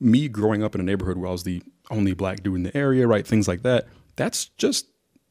me 0.00 0.28
growing 0.28 0.62
up 0.62 0.74
in 0.74 0.80
a 0.80 0.84
neighborhood 0.84 1.16
where 1.16 1.28
I 1.28 1.32
was 1.32 1.44
the 1.44 1.62
only 1.90 2.14
black 2.14 2.42
dude 2.42 2.56
in 2.56 2.62
the 2.64 2.76
area, 2.76 3.06
right? 3.06 3.26
Things 3.26 3.48
like 3.48 3.62
that. 3.62 3.86
That's 4.16 4.46
just 4.56 4.86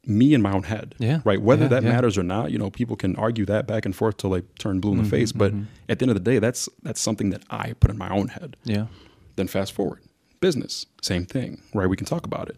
me 0.07 0.33
in 0.33 0.41
my 0.41 0.51
own 0.51 0.63
head, 0.63 0.95
Yeah. 0.99 1.21
right? 1.25 1.41
Whether 1.41 1.63
Yeah, 1.63 1.69
that 1.69 1.83
yeah. 1.83 1.89
matters 1.91 2.17
or 2.17 2.23
not, 2.23 2.51
you 2.51 2.57
know, 2.57 2.69
people 2.69 2.95
can 2.95 3.15
argue 3.15 3.45
that 3.45 3.67
back 3.67 3.85
and 3.85 3.95
forth 3.95 4.17
till 4.17 4.29
they 4.31 4.41
turn 4.59 4.79
blue 4.79 4.91
in 4.93 4.97
the 5.03 5.09
face. 5.09 5.31
But 5.31 5.53
at 5.89 5.99
the 5.99 6.03
end 6.03 6.11
of 6.11 6.15
the 6.15 6.31
day, 6.31 6.39
that's 6.39 6.69
that's 6.83 7.01
something 7.01 7.29
that 7.31 7.43
I 7.49 7.73
put 7.73 7.89
in 7.91 7.97
my 7.97 8.09
own 8.09 8.29
head. 8.29 8.55
Yeah. 8.63 8.87
Then 9.35 9.47
fast 9.47 9.73
forward, 9.73 9.99
business, 10.39 10.85
same 11.01 11.25
thing, 11.25 11.61
right? 11.73 11.87
We 11.89 11.97
can 11.97 12.05
talk 12.05 12.25
about 12.25 12.49
it. 12.49 12.57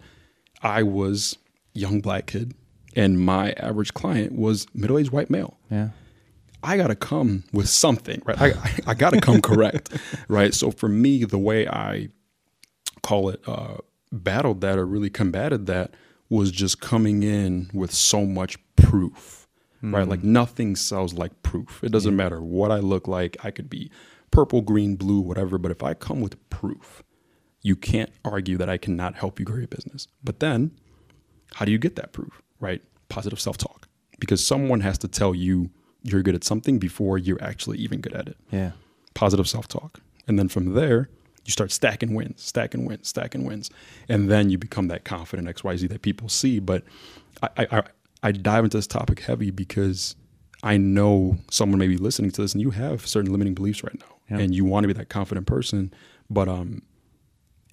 I 0.62 0.84
was 0.84 1.38
young 1.74 2.02
black 2.02 2.26
kid, 2.28 2.54
and 2.96 3.20
my 3.20 3.52
average 3.54 3.94
client 3.94 4.34
was 4.34 4.66
middle 4.74 4.98
aged 4.98 5.12
white 5.12 5.30
male. 5.30 5.58
Yeah. 5.72 5.90
I 6.64 6.76
got 6.78 6.88
to 6.88 6.96
come 6.96 7.44
with 7.54 7.70
something, 7.70 8.22
right? 8.26 8.42
I, 8.42 8.48
I, 8.48 8.80
I 8.88 8.94
got 8.96 9.14
to 9.14 9.22
come 9.22 9.42
correct, 9.52 9.96
right? 10.28 10.54
So 10.54 10.72
for 10.72 10.90
me, 10.90 11.24
the 11.24 11.38
way 11.38 11.68
I 11.68 12.10
call 13.04 13.30
it, 13.30 13.42
uh, 13.48 13.78
battled 14.12 14.62
that 14.62 14.78
or 14.80 14.86
really 14.86 15.10
combated 15.10 15.66
that 15.68 15.94
was 16.30 16.52
just 16.52 16.82
coming 16.82 17.24
in 17.24 17.70
with 17.74 17.92
so 17.92 18.26
much 18.26 18.58
proof, 18.76 19.48
right? 19.82 20.02
Mm-hmm. 20.02 20.10
Like 20.10 20.24
nothing 20.24 20.76
sells 20.76 21.14
like 21.14 21.42
proof. 21.44 21.84
It 21.84 21.92
doesn't 21.92 22.16
matter 22.16 22.42
what 22.42 22.72
I 22.72 22.80
look 22.80 23.08
like. 23.08 23.38
I 23.44 23.52
could 23.52 23.70
be 23.70 23.90
purple, 24.32 24.62
green, 24.62 24.96
blue, 24.96 25.20
whatever. 25.20 25.58
But 25.58 25.72
if 25.72 25.84
I 25.84 25.94
come 25.94 26.20
with 26.22 26.50
proof, 26.50 27.04
you 27.62 27.76
can't 27.76 28.12
argue 28.24 28.58
that 28.58 28.70
I 28.70 28.78
cannot 28.78 29.16
help 29.16 29.40
you 29.40 29.46
grow 29.46 29.58
your 29.58 29.68
business. 29.68 30.08
But 30.24 30.40
then, 30.40 30.72
how 31.56 31.66
do 31.66 31.72
you 31.72 31.78
get 31.78 31.96
that 31.96 32.14
proof, 32.14 32.42
right? 32.60 32.82
Positive 33.10 33.40
self 33.40 33.58
talk. 33.58 33.88
Because 34.20 34.46
someone 34.46 34.82
has 34.82 34.98
to 35.00 35.08
tell 35.08 35.36
you 35.36 35.70
you're 36.04 36.24
good 36.24 36.36
at 36.36 36.44
something 36.44 36.80
before 36.80 37.18
you're 37.18 37.42
actually 37.44 37.78
even 37.78 38.02
good 38.02 38.14
at 38.14 38.28
it. 38.28 38.38
Yeah. 38.52 38.72
Positive 39.14 39.48
self 39.48 39.68
talk. 39.68 40.00
And 40.28 40.38
then 40.38 40.48
from 40.48 40.74
there, 40.74 41.10
you 41.48 41.52
start 41.52 41.72
stacking 41.72 42.14
wins, 42.14 42.44
stacking 42.44 42.86
wins, 42.86 43.08
stacking 43.08 43.46
wins. 43.46 43.72
And 44.10 44.30
then 44.30 44.50
you 44.50 44.58
become 44.58 44.90
that 44.90 45.06
confident 45.06 45.48
XYZ 45.48 45.88
that 45.90 46.02
people 46.02 46.28
see. 46.28 46.60
But 46.60 46.84
I, 47.42 47.50
I, 47.58 47.68
I, 47.78 47.84
I 48.22 48.32
dive 48.34 48.66
into 48.66 48.78
this 48.78 48.86
topic 48.86 49.22
heavy 49.22 49.50
because 49.50 50.16
I 50.62 50.76
know 50.76 51.38
someone 51.50 51.80
may 51.80 51.88
be 51.88 51.96
listening 51.96 52.32
to 52.32 52.42
this 52.42 52.52
and 52.54 52.62
you 52.62 52.72
have 52.72 53.08
certain 53.08 53.32
limiting 53.32 53.54
beliefs 53.54 53.82
right 53.82 53.98
now. 53.98 54.18
Yeah. 54.30 54.44
And 54.44 54.54
you 54.54 54.66
want 54.66 54.84
to 54.84 54.88
be 54.88 54.94
that 54.96 55.08
confident 55.08 55.48
person. 55.48 55.94
But 56.30 56.50
um, 56.50 56.82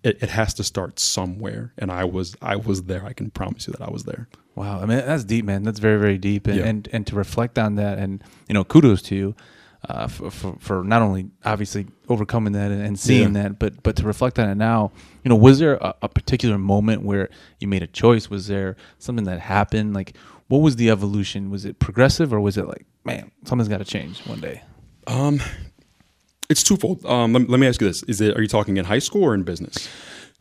it, 0.04 0.22
it 0.22 0.30
has 0.30 0.54
to 0.54 0.62
start 0.62 1.00
somewhere. 1.00 1.72
And 1.76 1.90
I 1.90 2.04
was 2.04 2.36
I 2.40 2.54
was 2.54 2.84
there. 2.84 3.04
I 3.04 3.12
can 3.12 3.30
promise 3.30 3.66
you 3.66 3.72
that 3.72 3.82
I 3.82 3.90
was 3.90 4.04
there. 4.04 4.28
Wow, 4.54 4.76
I 4.80 4.86
mean 4.86 4.98
that's 4.98 5.24
deep, 5.24 5.44
man. 5.44 5.64
That's 5.64 5.80
very, 5.80 5.98
very 5.98 6.16
deep, 6.16 6.46
and 6.46 6.56
Yeah. 6.56 6.66
and, 6.66 6.88
and 6.92 7.04
to 7.08 7.16
reflect 7.16 7.58
on 7.58 7.74
that, 7.74 7.98
and 7.98 8.22
you 8.46 8.54
know, 8.54 8.62
kudos 8.62 9.02
to 9.02 9.16
you 9.16 9.34
uh, 9.88 10.06
for, 10.08 10.30
for 10.30 10.56
for 10.60 10.84
not 10.84 11.02
only 11.02 11.26
obviously 11.44 11.86
overcoming 12.08 12.52
that 12.54 12.70
and, 12.70 12.82
and 12.82 12.98
seeing 12.98 13.34
Yeah. 13.34 13.42
that, 13.44 13.58
but 13.58 13.82
but 13.82 13.96
to 13.96 14.04
reflect 14.06 14.38
on 14.38 14.48
it 14.48 14.54
now. 14.56 14.92
You 15.24 15.28
know, 15.28 15.36
was 15.36 15.58
there 15.58 15.74
a, 15.76 15.94
a 16.02 16.08
particular 16.08 16.58
moment 16.58 17.02
where 17.02 17.28
you 17.60 17.68
made 17.68 17.82
a 17.82 17.86
choice? 17.86 18.28
Was 18.30 18.46
there 18.46 18.76
something 18.98 19.24
that 19.26 19.40
happened? 19.40 19.94
Like, 19.94 20.16
what 20.48 20.58
was 20.58 20.76
the 20.76 20.90
evolution? 20.90 21.50
Was 21.50 21.64
it 21.64 21.78
progressive, 21.78 22.32
or 22.32 22.40
was 22.40 22.56
it 22.58 22.66
like, 22.66 22.84
man, 23.04 23.30
something's 23.44 23.68
got 23.68 23.78
to 23.78 23.84
change 23.84 24.20
one 24.26 24.40
day? 24.40 24.62
Um, 25.06 25.40
it's 26.50 26.62
twofold. 26.62 27.04
Um, 27.06 27.32
let, 27.32 27.48
let 27.48 27.60
me 27.60 27.66
ask 27.66 27.80
you 27.80 27.86
this: 27.88 28.02
Is 28.04 28.20
it 28.20 28.36
are 28.36 28.42
you 28.42 28.48
talking 28.48 28.76
in 28.76 28.84
high 28.84 28.98
school 28.98 29.22
or 29.24 29.34
in 29.34 29.42
business? 29.44 29.88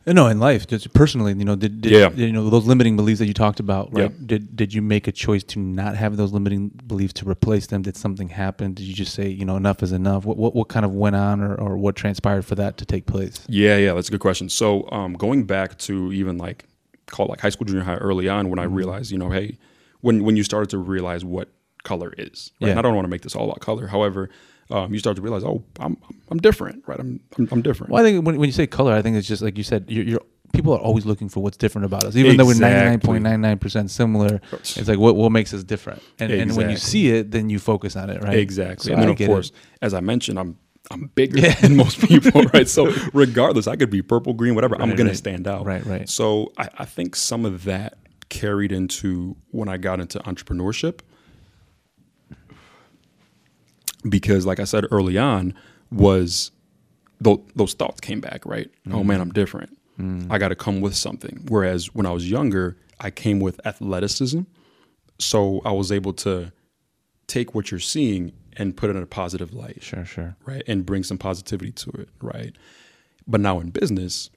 No, 0.06 0.26
in 0.26 0.38
life, 0.38 0.66
just 0.66 0.92
personally, 0.92 1.32
you 1.32 1.44
know, 1.46 1.56
did, 1.56 1.80
did 1.80 1.92
Yeah. 1.92 2.10
you 2.10 2.30
know 2.32 2.50
those 2.50 2.66
limiting 2.66 2.94
beliefs 2.96 3.20
that 3.20 3.26
you 3.26 3.32
talked 3.34 3.58
about, 3.58 3.92
right? 3.92 4.10
Yeah. 4.10 4.16
Did 4.26 4.54
did 4.54 4.74
you 4.74 4.82
make 4.82 5.08
a 5.08 5.12
choice 5.12 5.42
to 5.44 5.58
not 5.58 5.96
have 5.96 6.16
those 6.18 6.32
limiting 6.32 6.68
beliefs 6.86 7.14
to 7.14 7.28
replace 7.28 7.68
them? 7.68 7.80
Did 7.82 7.96
something 7.96 8.28
happen? 8.28 8.74
Did 8.74 8.84
you 8.84 8.92
just 8.94 9.14
say, 9.14 9.28
you 9.28 9.44
know, 9.46 9.56
enough 9.56 9.82
is 9.82 9.92
enough? 9.92 10.26
What 10.26 10.36
what, 10.36 10.54
what 10.54 10.68
kind 10.68 10.84
of 10.84 10.92
went 10.92 11.16
on, 11.16 11.40
or, 11.40 11.54
or 11.54 11.76
what 11.78 11.96
transpired 11.96 12.44
for 12.44 12.54
that 12.56 12.76
to 12.78 12.84
take 12.84 13.06
place? 13.06 13.46
Yeah, 13.48 13.76
yeah, 13.78 13.94
that's 13.94 14.08
a 14.08 14.10
good 14.10 14.20
question. 14.20 14.48
So, 14.50 14.86
um, 14.92 15.14
going 15.14 15.44
back 15.44 15.78
to 15.78 16.12
even 16.12 16.36
like 16.36 16.66
call 17.06 17.26
it 17.26 17.30
like 17.30 17.40
high 17.40 17.50
school, 17.50 17.64
junior 17.66 17.84
high, 17.84 17.96
early 17.96 18.28
on, 18.28 18.50
when 18.50 18.58
I 18.58 18.64
Mm-hmm. 18.66 18.74
realized, 18.74 19.10
you 19.10 19.18
know, 19.18 19.30
hey, 19.30 19.56
when 20.02 20.22
when 20.22 20.36
you 20.36 20.44
started 20.44 20.68
to 20.70 20.78
realize 20.78 21.24
what 21.24 21.48
color 21.82 22.12
is, 22.18 22.50
right? 22.60 22.66
Yeah. 22.66 22.70
And 22.72 22.78
I 22.78 22.82
don't 22.82 22.94
want 22.94 23.06
to 23.06 23.10
make 23.10 23.22
this 23.22 23.34
all 23.34 23.44
about 23.46 23.60
color. 23.60 23.86
However, 23.86 24.28
um, 24.70 24.92
you 24.92 24.98
start 24.98 25.16
to 25.16 25.22
realize, 25.22 25.44
oh, 25.44 25.62
I'm 25.80 25.96
I'm 26.28 26.38
different, 26.38 26.84
right? 26.86 26.98
I'm 26.98 27.20
I'm, 27.38 27.48
I'm 27.52 27.62
different. 27.62 27.92
Well, 27.92 28.02
I 28.04 28.06
think 28.08 28.24
when, 28.24 28.38
when 28.38 28.48
you 28.48 28.52
say 28.52 28.66
color, 28.66 28.92
I 28.92 29.02
think 29.02 29.16
it's 29.16 29.28
just 29.28 29.42
like 29.42 29.56
you 29.58 29.64
said, 29.64 29.86
you're, 29.88 30.04
you're 30.04 30.20
people 30.52 30.72
are 30.72 30.78
always 30.78 31.04
looking 31.04 31.28
for 31.28 31.42
what's 31.42 31.56
different 31.56 31.84
about 31.84 32.04
us, 32.04 32.16
even 32.16 32.36
though 32.36 32.46
we're 32.46 32.54
ninety 32.58 32.76
nine 32.76 32.86
Exactly. 32.94 33.06
point 33.08 33.22
nine 33.24 33.40
nine 33.40 33.58
percent 33.58 33.90
similar. 33.90 34.40
It's 34.52 34.88
like 34.88 34.98
what 34.98 35.16
what 35.16 35.30
makes 35.32 35.52
us 35.52 35.64
different, 35.64 36.02
and 36.18 36.32
and 36.32 36.56
when 36.56 36.70
you 36.70 36.76
see 36.76 37.10
it, 37.10 37.30
then 37.30 37.50
you 37.50 37.58
focus 37.58 37.96
on 37.96 38.10
it, 38.10 38.22
right? 38.22 38.38
Exactly. 38.38 38.88
So 38.88 38.94
and 38.94 39.02
then 39.02 39.10
of 39.10 39.18
course, 39.18 39.50
it. 39.50 39.56
as 39.82 39.92
I 39.94 40.00
mentioned, 40.00 40.38
I'm 40.38 40.56
I'm 40.90 41.10
bigger 41.14 41.38
Yeah. 41.38 41.54
than 41.60 41.76
most 41.76 41.98
people, 42.08 42.42
right? 42.54 42.68
So 42.68 42.92
regardless, 43.12 43.66
I 43.66 43.76
could 43.76 43.90
be 43.90 44.02
purple, 44.02 44.32
green, 44.32 44.54
whatever. 44.54 44.80
I'm 44.80 44.94
gonna 44.94 45.10
right. 45.10 45.16
stand 45.16 45.46
out. 45.48 45.66
Right, 45.66 45.84
right. 45.84 46.08
So 46.08 46.52
I, 46.56 46.68
I 46.78 46.84
think 46.84 47.16
some 47.16 47.44
of 47.44 47.64
that 47.64 47.98
carried 48.28 48.72
into 48.72 49.36
when 49.50 49.68
I 49.68 49.76
got 49.76 50.00
into 50.00 50.18
entrepreneurship. 50.20 51.00
Because 54.08 54.44
like 54.46 54.60
I 54.60 54.64
said 54.64 54.84
early 54.90 55.16
on, 55.18 55.54
was 55.90 56.50
those, 57.20 57.40
those 57.54 57.74
thoughts 57.74 58.00
came 58.00 58.20
back, 58.20 58.44
right? 58.44 58.70
Oh 58.88 58.98
mm. 59.02 59.06
man, 59.06 59.20
I'm 59.20 59.30
different. 59.32 59.78
Mm. 59.98 60.26
I 60.30 60.38
got 60.38 60.48
to 60.48 60.56
come 60.56 60.80
with 60.80 60.94
something. 60.96 61.44
Whereas 61.48 61.94
when 61.94 62.04
I 62.06 62.10
was 62.10 62.28
younger, 62.30 62.76
I 63.00 63.10
came 63.10 63.40
with 63.40 63.64
athleticism, 63.66 64.40
so 65.18 65.60
I 65.64 65.72
was 65.72 65.92
able 65.92 66.12
to 66.14 66.52
take 67.26 67.54
what 67.54 67.70
you're 67.70 67.80
seeing 67.80 68.32
and 68.56 68.76
put 68.76 68.90
it 68.90 68.96
in 68.96 69.02
a 69.02 69.06
positive 69.06 69.52
light, 69.54 69.82
Sure, 69.82 70.04
sure. 70.04 70.36
right, 70.44 70.62
and 70.68 70.84
bring 70.86 71.02
some 71.02 71.18
positivity 71.18 71.72
to 71.72 71.90
it, 71.90 72.08
right. 72.20 72.54
But 73.26 73.40
now 73.40 73.58
in 73.60 73.70
business, 73.70 74.30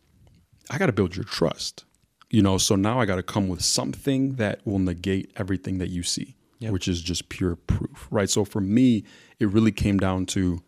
I 0.70 0.78
got 0.78 0.88
to 0.88 0.92
build 0.94 1.16
your 1.16 1.26
trust, 1.26 1.86
you 2.30 2.42
know. 2.42 2.58
So 2.58 2.76
now 2.76 3.00
I 3.00 3.06
got 3.06 3.18
to 3.18 3.24
come 3.24 3.48
with 3.48 3.64
something 3.64 4.36
that 4.36 4.66
will 4.66 4.80
negate 4.80 5.32
everything 5.36 5.78
that 5.80 5.90
you 5.90 6.04
see, 6.04 6.36
Yep. 6.60 6.72
which 6.72 6.88
is 6.88 7.02
just 7.02 7.30
pure 7.30 7.56
proof, 7.56 8.08
right. 8.10 8.30
So 8.30 8.44
for 8.46 8.62
me, 8.62 9.04
it 9.39 9.48
really 9.50 9.72
came 9.72 9.98
down 9.98 10.25
to 10.27 10.62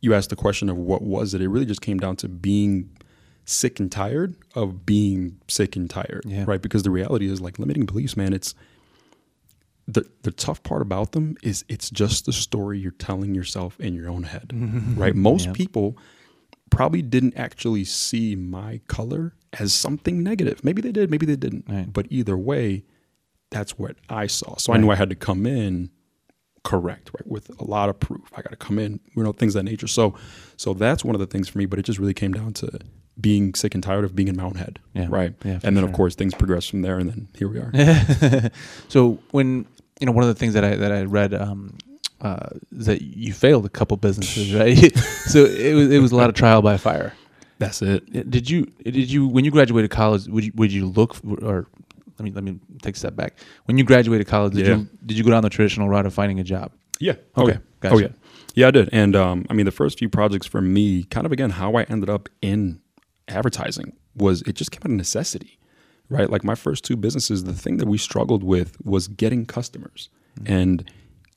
you 0.00 0.12
asked 0.14 0.30
the 0.30 0.36
question 0.36 0.68
of 0.68 0.76
what 0.76 1.02
was 1.02 1.32
it. 1.34 1.40
It 1.40 1.48
really 1.48 1.64
just 1.64 1.80
came 1.80 1.98
down 1.98 2.16
to 2.16 2.28
being 2.28 2.90
sick 3.46 3.80
and 3.80 3.90
tired 3.90 4.36
of 4.54 4.84
being 4.84 5.38
sick 5.48 5.76
and 5.76 5.88
tired, 5.88 6.22
Yeah. 6.26 6.44
right? 6.46 6.60
Because 6.60 6.82
the 6.82 6.90
reality 6.90 7.26
is 7.26 7.40
like 7.40 7.58
limiting 7.58 7.86
beliefs, 7.86 8.16
man. 8.16 8.32
It's 8.32 8.54
the 9.86 10.04
the 10.22 10.30
tough 10.30 10.62
part 10.62 10.80
about 10.82 11.12
them 11.12 11.36
is 11.42 11.64
it's 11.68 11.90
just 11.90 12.24
the 12.26 12.32
story 12.32 12.78
you're 12.78 12.90
telling 12.92 13.34
yourself 13.34 13.78
in 13.80 13.94
your 13.94 14.08
own 14.08 14.22
head, 14.24 14.48
mm-hmm. 14.54 14.98
right? 15.00 15.14
Most 15.14 15.46
Yep. 15.46 15.54
people 15.56 15.98
probably 16.70 17.02
didn't 17.02 17.36
actually 17.36 17.84
see 17.84 18.34
my 18.34 18.80
color 18.88 19.34
as 19.58 19.72
something 19.72 20.22
negative. 20.22 20.64
Maybe 20.64 20.80
they 20.82 20.90
did, 20.92 21.10
maybe 21.10 21.26
they 21.26 21.36
didn't. 21.36 21.64
Right. 21.68 21.90
But 21.92 22.06
either 22.10 22.36
way, 22.36 22.84
that's 23.50 23.78
what 23.78 23.96
I 24.08 24.26
saw. 24.26 24.56
So 24.56 24.72
I 24.72 24.78
knew 24.78 24.90
I 24.90 24.96
had 24.96 25.10
to 25.10 25.16
come 25.16 25.44
in 25.46 25.90
correct, 26.64 27.10
right, 27.16 27.26
with 27.26 27.48
a 27.60 27.64
lot 27.64 27.88
of 27.88 28.00
proof. 28.00 28.22
I 28.34 28.42
got 28.42 28.50
to 28.50 28.56
come 28.56 28.78
in, 28.80 28.98
you 29.14 29.22
know, 29.22 29.32
things 29.32 29.54
of 29.54 29.64
that 29.64 29.70
nature. 29.70 29.86
So, 29.86 30.14
so 30.56 30.74
that's 30.74 31.04
one 31.04 31.14
of 31.14 31.20
the 31.20 31.26
things 31.26 31.48
for 31.48 31.58
me. 31.58 31.66
But 31.66 31.78
it 31.78 31.82
just 31.84 31.98
really 32.00 32.14
came 32.14 32.32
down 32.32 32.52
to 32.54 32.78
being 33.20 33.54
sick 33.54 33.74
and 33.74 33.82
tired 33.82 34.04
of 34.04 34.16
being 34.16 34.26
in 34.28 34.40
own 34.40 34.56
head, 34.56 34.80
Yeah. 34.92 35.06
right? 35.08 35.34
Yeah, 35.44 35.60
and 35.62 35.76
then 35.76 35.84
sure. 35.84 35.88
of 35.88 35.92
course 35.92 36.14
things 36.16 36.34
progress 36.34 36.66
from 36.66 36.82
there, 36.82 36.98
and 36.98 37.08
then 37.08 37.28
here 37.38 37.48
we 37.48 37.58
are. 37.58 37.70
so 38.88 39.18
when 39.30 39.66
you 40.00 40.06
know 40.06 40.12
one 40.12 40.24
of 40.24 40.28
the 40.28 40.34
things 40.34 40.54
that 40.54 40.64
I 40.64 40.74
that 40.76 40.90
I 40.90 41.02
read 41.04 41.32
um, 41.34 41.78
uh, 42.20 42.48
is 42.76 42.86
that 42.86 43.02
you 43.02 43.32
failed 43.32 43.66
a 43.66 43.68
couple 43.68 43.96
businesses, 43.96 44.52
right? 44.60 44.96
so 45.26 45.44
it 45.44 45.74
was 45.74 45.90
it 45.90 46.00
was 46.00 46.10
a 46.12 46.16
lot 46.16 46.28
of 46.28 46.34
trial 46.34 46.62
by 46.62 46.76
fire. 46.76 47.12
That's 47.58 47.82
it. 47.82 48.30
Did 48.30 48.50
you 48.50 48.66
did 48.82 49.10
you 49.10 49.28
when 49.28 49.44
you 49.44 49.50
graduated 49.52 49.90
college 49.92 50.26
would 50.26 50.44
you 50.44 50.52
would 50.56 50.72
you 50.72 50.86
look 50.86 51.16
or 51.42 51.68
let 52.18 52.24
me 52.24 52.30
let 52.30 52.44
me 52.44 52.58
take 52.82 52.94
a 52.96 52.98
step 52.98 53.16
back. 53.16 53.38
When 53.66 53.78
you 53.78 53.84
graduated 53.84 54.26
college, 54.26 54.54
did 54.54 54.66
Yeah. 54.66 54.76
you 54.76 54.88
did 55.06 55.16
you 55.18 55.24
go 55.24 55.30
down 55.30 55.42
the 55.42 55.50
traditional 55.50 55.88
route 55.88 56.06
of 56.06 56.14
finding 56.14 56.38
a 56.40 56.44
job? 56.44 56.72
Yeah. 57.00 57.14
Oh 57.36 57.42
Okay, 57.44 57.52
yeah. 57.54 57.58
gotcha. 57.80 57.94
Oh 57.94 57.98
yeah. 57.98 58.08
Yeah, 58.54 58.68
I 58.68 58.70
did. 58.70 58.88
And 58.92 59.16
um, 59.16 59.46
I 59.50 59.54
mean, 59.54 59.66
the 59.66 59.72
first 59.72 59.98
few 59.98 60.08
projects 60.08 60.46
for 60.46 60.60
me, 60.60 61.02
kind 61.04 61.26
of 61.26 61.32
again, 61.32 61.50
how 61.50 61.74
I 61.74 61.82
ended 61.84 62.08
up 62.08 62.28
in 62.40 62.80
advertising 63.28 63.94
was 64.16 64.42
it 64.42 64.54
just 64.54 64.70
came 64.70 64.80
out 64.84 64.90
of 64.92 64.96
necessity, 64.96 65.58
right? 66.08 66.30
Like 66.30 66.44
my 66.44 66.54
first 66.54 66.84
two 66.84 66.96
businesses, 66.96 67.44
the 67.44 67.52
thing 67.54 67.78
that 67.78 67.88
we 67.88 67.98
struggled 67.98 68.44
with 68.44 68.76
was 68.84 69.08
getting 69.08 69.46
customers, 69.46 70.08
Mm-hmm. 70.40 70.52
and 70.52 70.90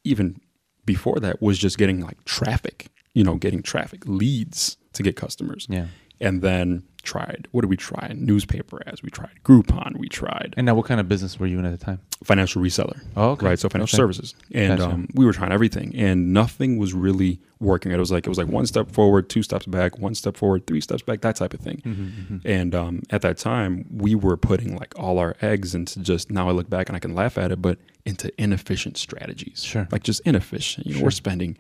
even 0.04 0.42
before 0.86 1.20
that 1.20 1.40
was 1.40 1.60
just 1.60 1.78
getting 1.78 2.00
like 2.02 2.24
traffic. 2.26 2.88
You 3.14 3.24
know, 3.24 3.36
getting 3.36 3.62
traffic 3.64 4.02
leads 4.08 4.78
to 4.94 5.04
get 5.04 5.16
customers. 5.16 5.68
Yeah. 5.70 5.86
And 6.20 6.42
then 6.42 6.84
tried. 7.08 7.48
What 7.52 7.62
did 7.62 7.70
we 7.70 7.78
try? 7.78 8.12
Newspaper 8.16 8.82
ads. 8.86 9.02
We 9.02 9.10
tried 9.10 9.32
Groupon. 9.44 9.98
We 9.98 10.08
tried 10.10 10.54
And 10.58 10.66
now, 10.66 10.76
what 10.76 10.86
kind 10.86 11.00
of 11.00 11.08
business 11.08 11.40
were 11.40 11.48
you 11.48 11.58
in 11.60 11.66
at 11.66 11.78
the 11.78 11.84
time? 11.84 12.00
financial 12.24 12.62
reseller. 12.62 13.00
Oh, 13.16 13.30
okay. 13.32 13.46
Right. 13.46 13.60
So 13.60 13.70
financial 13.70 13.96
Okay. 13.96 14.02
services. 14.02 14.36
And 14.54 14.78
Gotcha. 14.80 14.92
um, 14.92 15.08
we 15.14 15.24
were 15.26 15.34
trying 15.34 15.52
everything 15.52 15.96
and 15.96 16.34
nothing 16.34 16.78
was 16.78 16.94
really 16.94 17.40
working. 17.60 17.92
It 17.92 17.98
was 18.00 18.12
like 18.12 18.26
it 18.26 18.30
was 18.30 18.38
like 18.40 18.48
one 18.48 18.66
step 18.66 18.92
forward, 18.92 19.30
two 19.30 19.44
steps 19.44 19.66
back, 19.68 19.98
one 20.00 20.16
step 20.16 20.36
forward, 20.36 20.66
three 20.68 20.82
steps 20.82 21.02
back, 21.04 21.22
that 21.22 21.36
type 21.36 21.54
of 21.54 21.60
thing. 21.60 21.78
Mm-hmm, 21.86 22.38
And 22.46 22.74
um, 22.76 23.04
at 23.12 23.22
that 23.22 23.38
time, 23.38 23.86
we 23.92 24.14
were 24.16 24.36
putting 24.38 24.76
like 24.76 24.94
all 24.98 25.18
our 25.20 25.36
eggs 25.42 25.74
into 25.76 26.00
just 26.02 26.30
now 26.32 26.50
I 26.50 26.52
look 26.52 26.70
back 26.70 26.90
and 26.90 26.96
I 26.96 27.00
can 27.00 27.14
laugh 27.16 27.38
at 27.38 27.52
it, 27.52 27.62
but 27.62 27.78
into 28.06 28.32
inefficient 28.42 28.98
strategies. 28.98 29.64
Sure. 29.64 29.88
Like 29.92 30.04
just 30.04 30.22
inefficient. 30.26 30.88
You 30.88 30.96
know, 30.96 31.04
we're 31.04 31.12
spending 31.12 31.58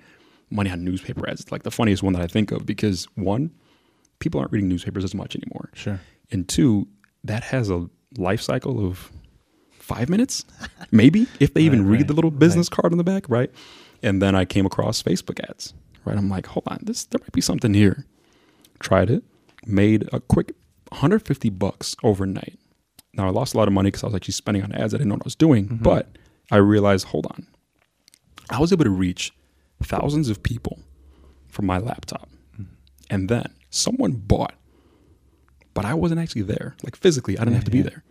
money 0.49 0.69
on 0.71 0.83
newspaper 0.83 1.29
ads. 1.29 1.41
It's 1.41 1.51
like 1.51 1.63
the 1.63 1.71
funniest 1.71 2.01
one 2.03 2.13
that 2.13 2.21
I 2.21 2.27
think 2.27 2.51
of 2.51 2.65
because 2.65 3.05
one, 3.15 3.51
people 4.19 4.39
aren't 4.39 4.51
reading 4.51 4.69
newspapers 4.69 5.03
as 5.03 5.13
much 5.13 5.35
anymore. 5.35 5.69
Sure. 5.73 5.99
And 6.31 6.47
two, 6.47 6.87
that 7.23 7.43
has 7.43 7.69
a 7.69 7.89
life 8.17 8.41
cycle 8.41 8.85
of 8.85 9.11
five 9.79 10.09
minutes, 10.09 10.45
maybe, 10.91 11.27
if 11.39 11.53
they 11.53 11.61
even 11.61 11.87
read 11.87 11.99
right, 11.99 12.07
the 12.07 12.13
little 12.13 12.31
business 12.31 12.69
card 12.69 12.91
on 12.91 12.97
the 12.97 13.03
back, 13.03 13.27
right? 13.29 13.49
And 14.03 14.21
then 14.21 14.35
I 14.35 14.45
came 14.45 14.65
across 14.65 15.01
Facebook 15.01 15.39
ads, 15.49 15.73
right? 16.05 16.17
I'm 16.17 16.29
like, 16.29 16.45
hold 16.47 16.63
on, 16.67 16.79
this 16.83 17.05
there 17.05 17.19
might 17.19 17.31
be 17.31 17.41
something 17.41 17.73
here. 17.73 18.05
Tried 18.79 19.09
it, 19.09 19.23
made 19.65 20.07
a 20.13 20.19
quick 20.19 20.53
150 20.89 21.49
bucks 21.51 21.95
overnight. 22.03 22.59
Now 23.13 23.27
I 23.27 23.31
lost 23.31 23.55
a 23.55 23.57
lot 23.57 23.67
of 23.67 23.73
money 23.73 23.87
because 23.87 24.03
I 24.03 24.07
was 24.07 24.15
actually 24.15 24.33
spending 24.33 24.63
on 24.63 24.71
ads. 24.73 24.93
I 24.93 24.97
didn't 24.97 25.09
know 25.09 25.15
what 25.15 25.23
I 25.23 25.25
was 25.25 25.35
doing, 25.35 25.65
mm-hmm. 25.65 25.83
but 25.83 26.17
I 26.51 26.57
realized, 26.57 27.07
hold 27.07 27.25
on, 27.27 27.47
I 28.49 28.59
was 28.59 28.71
able 28.71 28.83
to 28.83 28.91
reach 28.91 29.33
thousands 29.83 30.29
of 30.29 30.43
people 30.43 30.79
from 31.47 31.65
my 31.65 31.77
laptop, 31.77 32.29
mm. 32.59 32.67
and 33.09 33.29
then 33.29 33.51
someone 33.69 34.11
bought 34.13 34.53
but 35.77 35.85
I 35.85 35.93
wasn't 35.93 36.19
actually 36.19 36.41
there. 36.41 36.75
Like 36.83 36.95
physically, 36.95 37.37
I 37.37 37.43
didn't 37.43 37.53
have 37.53 37.65
to 37.65 37.69
be 37.69 37.83
there. 37.83 38.03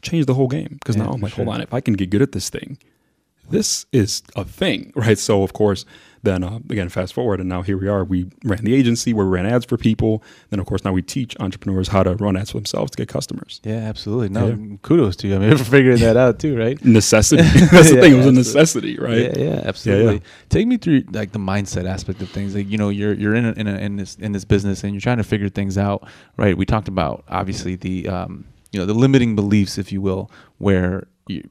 Changed 0.00 0.26
the 0.26 0.32
whole 0.32 0.48
game 0.48 0.78
because 0.80 0.96
Yeah, 0.96 1.02
now 1.02 1.10
I'm 1.10 1.20
like, 1.20 1.34
hold 1.34 1.48
on, 1.48 1.60
if 1.60 1.74
I 1.74 1.82
can 1.82 1.92
get 1.92 2.08
good 2.08 2.22
at 2.22 2.32
this 2.32 2.48
thing, 2.48 2.78
this 3.50 3.84
is 3.92 4.22
a 4.34 4.46
thing, 4.46 4.92
right? 4.96 5.18
So 5.18 5.42
of 5.42 5.52
course, 5.52 5.84
then 6.24 6.44
uh, 6.44 6.58
again, 6.70 6.88
fast 6.88 7.12
forward, 7.14 7.40
and 7.40 7.48
now 7.48 7.62
here 7.62 7.76
we 7.76 7.88
are. 7.88 8.04
We 8.04 8.30
ran 8.44 8.64
the 8.64 8.74
agency 8.74 9.12
where 9.12 9.26
we 9.26 9.32
ran 9.32 9.46
ads 9.46 9.64
for 9.64 9.76
people. 9.76 10.22
Then 10.50 10.60
of 10.60 10.66
course 10.66 10.84
now 10.84 10.92
we 10.92 11.02
teach 11.02 11.36
entrepreneurs 11.40 11.88
how 11.88 12.02
to 12.04 12.14
run 12.16 12.36
ads 12.36 12.50
for 12.52 12.58
themselves 12.58 12.90
to 12.92 12.96
get 12.96 13.08
customers. 13.08 13.60
Yeah, 13.64 13.78
absolutely. 13.78 14.28
No, 14.28 14.48
Yeah. 14.48 14.76
kudos 14.82 15.16
to 15.16 15.28
you. 15.28 15.34
I 15.36 15.38
mean, 15.38 15.56
for 15.58 15.64
figuring 15.64 15.98
that 16.00 16.16
out 16.16 16.38
too, 16.38 16.56
right? 16.56 16.82
Necessity. 16.84 17.42
That's 17.72 17.90
the 17.90 17.96
Yeah, 17.96 18.00
thing. 18.02 18.12
It 18.12 18.16
was 18.16 18.26
a 18.26 18.32
necessity, 18.32 18.98
right? 18.98 19.36
Yeah, 19.36 19.38
yeah, 19.38 19.62
absolutely. 19.64 20.22
Take 20.48 20.66
me 20.66 20.76
through 20.76 21.02
like 21.12 21.32
the 21.32 21.38
mindset 21.40 21.86
aspect 21.86 22.22
of 22.22 22.30
things. 22.30 22.54
Like 22.54 22.68
you 22.68 22.78
know, 22.78 22.88
you're 22.88 23.14
you're 23.14 23.34
in 23.34 23.44
a, 23.46 23.52
in 23.52 23.66
a, 23.66 23.74
in 23.78 23.96
this 23.96 24.14
in 24.16 24.32
this 24.32 24.44
business 24.44 24.84
and 24.84 24.92
you're 24.94 25.00
trying 25.00 25.18
to 25.18 25.24
figure 25.24 25.48
things 25.48 25.76
out, 25.76 26.08
right? 26.36 26.56
We 26.56 26.64
talked 26.66 26.88
about 26.88 27.24
obviously 27.28 27.74
the 27.76 28.08
um, 28.08 28.44
you 28.70 28.78
know 28.78 28.86
the 28.86 28.94
limiting 28.94 29.34
beliefs, 29.34 29.76
if 29.76 29.90
you 29.92 30.00
will, 30.00 30.30
where 30.58 31.08
you, 31.26 31.42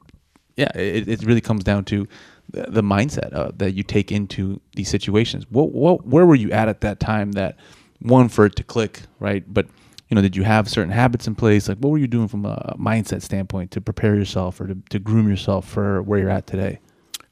yeah, 0.56 0.70
it, 0.74 1.08
it 1.08 1.22
really 1.24 1.40
comes 1.40 1.62
down 1.64 1.84
to 1.86 2.06
the, 2.50 2.62
the 2.68 2.82
mindset 2.82 3.32
uh, 3.32 3.52
that 3.56 3.72
you 3.72 3.82
take 3.82 4.12
into 4.12 4.60
these 4.76 4.88
situations. 4.88 5.46
What 5.50 5.72
what 5.72 6.06
where 6.06 6.26
were 6.26 6.34
you 6.34 6.50
at 6.50 6.68
at 6.68 6.80
that 6.82 7.00
time 7.00 7.32
that 7.32 7.56
one 8.00 8.28
for 8.28 8.46
it 8.46 8.56
to 8.56 8.64
click, 8.64 9.02
right? 9.20 9.44
But 9.52 9.66
you 10.08 10.14
know, 10.14 10.20
did 10.20 10.36
you 10.36 10.42
have 10.42 10.68
certain 10.68 10.92
habits 10.92 11.26
in 11.26 11.34
place? 11.34 11.68
Like, 11.68 11.78
what 11.78 11.90
were 11.90 11.98
you 11.98 12.06
doing 12.06 12.28
from 12.28 12.44
a 12.44 12.76
mindset 12.78 13.22
standpoint 13.22 13.70
to 13.70 13.80
prepare 13.80 14.14
yourself 14.14 14.60
or 14.60 14.66
to, 14.66 14.76
to 14.90 14.98
groom 14.98 15.26
yourself 15.28 15.66
for 15.66 16.02
where 16.02 16.18
you're 16.18 16.28
at 16.28 16.46
today? 16.46 16.80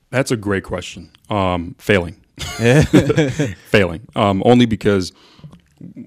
That's 0.09 0.31
a 0.31 0.37
great 0.37 0.65
question. 0.65 1.11
Um, 1.29 1.75
failing. 1.79 2.17
Failing 3.69 4.09
um, 4.17 4.43
only 4.47 4.65
because 4.65 5.13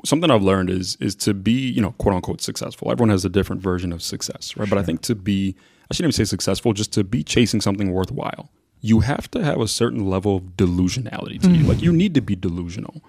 something 0.03 0.31
I've 0.31 0.41
learned 0.41 0.71
is 0.71 0.97
is 0.99 1.15
to 1.17 1.33
be 1.33 1.51
you 1.51 1.81
know 1.81 1.91
quote 1.91 2.15
unquote 2.15 2.41
successful. 2.41 2.91
Everyone 2.91 3.09
has 3.09 3.23
a 3.23 3.29
different 3.29 3.61
version 3.61 3.93
of 3.93 4.01
success, 4.01 4.57
right? 4.57 4.67
But 4.67 4.79
I 4.79 4.83
think 4.83 5.01
to 5.01 5.15
be 5.15 5.55
I 5.91 5.93
shouldn't 5.93 6.15
even 6.15 6.25
say 6.25 6.29
successful, 6.29 6.73
just 6.73 6.91
to 6.93 7.03
be 7.03 7.23
chasing 7.23 7.61
something 7.61 7.91
worthwhile, 7.91 8.49
you 8.85 8.99
have 8.99 9.31
to 9.31 9.41
have 9.43 9.61
a 9.61 9.67
certain 9.67 10.05
level 10.09 10.35
of 10.35 10.43
delusionality 10.57 11.39
to 11.41 11.49
you. 11.49 11.59
Mm-hmm. 11.59 11.67
Like 11.69 11.81
you 11.81 11.93
need 11.93 12.13
to 12.15 12.21
be 12.21 12.35
delusional, 12.35 13.01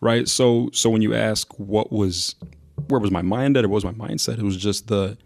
right? 0.00 0.28
So 0.28 0.68
so 0.74 0.90
when 0.90 1.00
you 1.02 1.14
ask 1.14 1.48
what 1.58 1.90
was 1.90 2.34
where 2.88 3.00
was 3.00 3.10
my 3.10 3.22
mind 3.22 3.56
at 3.56 3.64
or 3.64 3.68
what 3.68 3.82
was 3.82 3.90
my 3.96 4.08
mindset, 4.08 4.38
it 4.38 4.42
was 4.42 4.56
just 4.58 4.88
the 4.88 5.16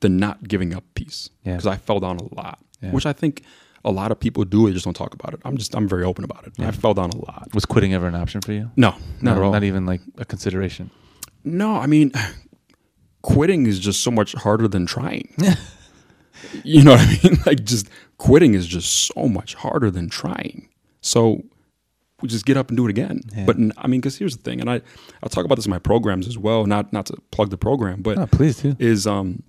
the 0.00 0.08
not 0.08 0.48
giving 0.48 0.74
up 0.74 0.84
piece 0.94 1.28
Yeah. 1.44 1.52
because 1.56 1.66
I 1.66 1.76
fell 1.76 2.00
down 2.00 2.16
a 2.16 2.34
lot, 2.34 2.58
Yeah. 2.80 2.90
which 2.92 3.04
I 3.06 3.12
think 3.12 3.42
a 3.84 3.90
lot 3.90 4.10
of 4.10 4.18
people 4.18 4.44
do. 4.44 4.66
They 4.66 4.72
just 4.72 4.84
don't 4.86 4.94
talk 4.96 5.12
about 5.14 5.34
it. 5.34 5.40
I'm 5.44 5.56
just 5.58 5.74
I'm 5.76 5.86
very 5.88 6.04
open 6.04 6.24
about 6.24 6.46
it. 6.46 6.54
I 6.58 6.70
fell 6.70 6.94
down 6.94 7.10
a 7.10 7.16
lot. 7.18 7.48
Was 7.54 7.66
quitting 7.66 7.92
ever 7.92 8.06
an 8.08 8.14
option 8.14 8.40
for 8.40 8.52
you? 8.52 8.70
No, 8.76 8.90
not 9.20 9.22
No, 9.22 9.32
at 9.32 9.42
all. 9.42 9.52
Not 9.52 9.62
even 9.64 9.84
like 9.84 10.00
a 10.16 10.24
consideration. 10.24 10.90
No, 11.44 11.76
I 11.76 11.86
mean, 11.86 12.12
quitting 13.22 13.66
is 13.66 13.78
just 13.78 14.00
so 14.02 14.10
much 14.10 14.32
harder 14.34 14.68
than 14.68 14.86
trying. 14.86 15.34
you 16.64 16.82
know 16.82 16.92
what 16.92 17.00
I 17.00 17.18
mean? 17.22 17.38
Like, 17.46 17.64
just 17.64 17.88
quitting 18.18 18.54
is 18.54 18.66
just 18.66 19.06
so 19.14 19.28
much 19.28 19.54
harder 19.54 19.90
than 19.90 20.08
trying. 20.08 20.68
So 21.00 21.44
we 22.22 22.28
just 22.28 22.46
get 22.46 22.56
up 22.56 22.68
and 22.68 22.76
do 22.76 22.86
it 22.86 22.90
again. 22.90 23.20
Yeah. 23.36 23.44
But 23.44 23.56
I 23.76 23.86
mean, 23.86 24.00
because 24.00 24.16
here's 24.18 24.36
the 24.36 24.42
thing, 24.42 24.60
and 24.60 24.70
I 24.70 24.80
I'll 25.22 25.28
talk 25.28 25.44
about 25.44 25.56
this 25.56 25.66
in 25.66 25.70
my 25.70 25.78
programs 25.78 26.26
as 26.26 26.38
well. 26.38 26.66
Not 26.66 26.92
not 26.92 27.06
to 27.06 27.16
plug 27.30 27.50
the 27.50 27.58
program, 27.58 28.02
but 28.02 28.30
please 28.30 28.58
do. 28.60 28.74
is 28.78 29.06
um 29.06 29.42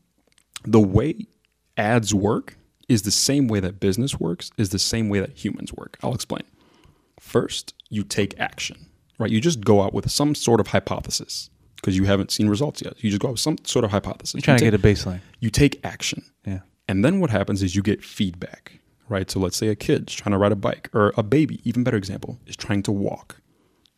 the 0.64 0.80
way 0.82 1.26
ads 1.78 2.14
work 2.14 2.58
is 2.90 3.04
the 3.04 3.12
same 3.12 3.48
way 3.48 3.60
that 3.60 3.80
business 3.80 4.20
works 4.20 4.50
is 4.58 4.70
the 4.70 4.80
same 4.80 5.10
way 5.10 5.20
that 5.20 5.32
humans 5.44 5.74
work. 5.74 5.98
I'll 6.04 6.14
explain. 6.16 6.44
First, 7.20 7.74
you 7.90 8.04
take 8.04 8.40
action, 8.40 8.88
right? 9.20 9.30
You 9.32 9.42
just 9.42 9.62
go 9.62 9.82
out 9.82 9.94
with 9.94 10.10
some 10.12 10.36
sort 10.36 10.60
of 10.60 10.68
hypothesis 10.68 11.50
because 11.78 11.96
you 11.98 12.06
haven't 12.06 12.32
seen 12.32 12.48
results 12.50 12.82
yet. 12.82 12.94
You 13.04 13.10
just 13.10 13.22
go 13.22 13.30
out 13.30 13.32
with 13.32 13.40
some 13.40 13.58
sort 13.64 13.86
of 13.86 13.92
hypothesis. 13.92 14.36
You're 14.36 14.42
trying 14.42 14.64
you 14.64 14.72
to 14.72 14.78
get 14.78 14.86
a 14.86 14.94
baseline. 14.94 15.20
you 15.40 15.50
take 15.50 15.80
action. 15.86 16.24
Yeah. 16.46 16.60
And 16.88 17.04
then 17.04 17.20
what 17.20 17.30
happens 17.30 17.62
is 17.62 17.76
you 17.76 17.82
get 17.82 18.04
feedback, 18.04 18.80
right? 19.10 19.30
So 19.30 19.40
let's 19.40 19.58
say 19.58 19.68
a 19.68 19.76
kid's 19.76 20.14
trying 20.14 20.32
to 20.32 20.38
ride 20.38 20.52
a 20.52 20.56
bike, 20.56 20.90
or 20.94 21.14
a 21.18 21.24
baby, 21.24 21.62
even 21.64 21.84
better 21.84 21.98
example, 21.98 22.40
is 22.46 22.56
trying 22.56 22.84
to 22.84 22.92
walk. 22.92 23.42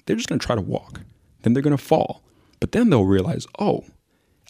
They're 0.05 0.15
just 0.15 0.29
going 0.29 0.39
to 0.39 0.45
try 0.45 0.55
to 0.55 0.61
walk. 0.61 1.01
Then 1.43 1.53
they're 1.53 1.63
going 1.63 1.77
to 1.77 1.83
fall. 1.83 2.23
But 2.59 2.71
then 2.71 2.89
they'll 2.89 3.05
realize, 3.05 3.47
oh, 3.59 3.85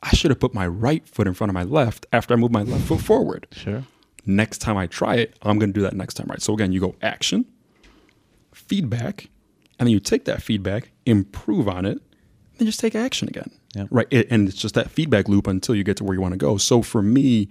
I 0.02 0.16
should 0.16 0.32
have 0.32 0.40
put 0.40 0.54
my 0.54 0.66
right 0.66 1.08
foot 1.08 1.28
in 1.28 1.34
front 1.34 1.50
of 1.50 1.54
my 1.54 1.64
left 1.64 2.06
after 2.14 2.34
I 2.34 2.38
moved 2.38 2.54
my 2.54 2.64
left 2.64 2.86
foot 2.86 3.02
forward. 3.02 3.48
Sure. 3.52 3.84
Next 4.26 4.60
time 4.60 4.78
I 4.78 4.88
try 4.88 5.16
it, 5.16 5.38
I'm 5.42 5.60
going 5.60 5.74
to 5.74 5.78
do 5.78 5.84
that 5.84 5.94
next 5.94 6.14
time, 6.14 6.28
right? 6.28 6.42
So 6.42 6.54
again, 6.54 6.72
you 6.72 6.80
go 6.80 6.96
action, 7.02 7.46
feedback, 8.54 9.30
and 9.78 9.88
then 9.88 9.92
you 9.92 10.00
take 10.00 10.26
that 10.26 10.42
feedback, 10.42 10.92
improve 11.06 11.68
on 11.68 11.86
it, 11.86 12.02
then 12.58 12.66
just 12.66 12.80
take 12.80 12.96
action 12.96 13.28
again. 13.28 13.52
Yep. 13.76 13.88
Right. 13.92 14.08
It, 14.10 14.28
and 14.32 14.48
it's 14.48 14.58
just 14.58 14.76
that 14.76 14.90
feedback 14.90 15.30
loop 15.30 15.48
until 15.48 15.76
you 15.76 15.84
get 15.84 15.98
to 15.98 16.04
where 16.04 16.14
you 16.14 16.22
want 16.22 16.34
to 16.34 16.38
go. 16.38 16.58
So 16.58 16.82
for 16.82 17.02
me, 17.02 17.50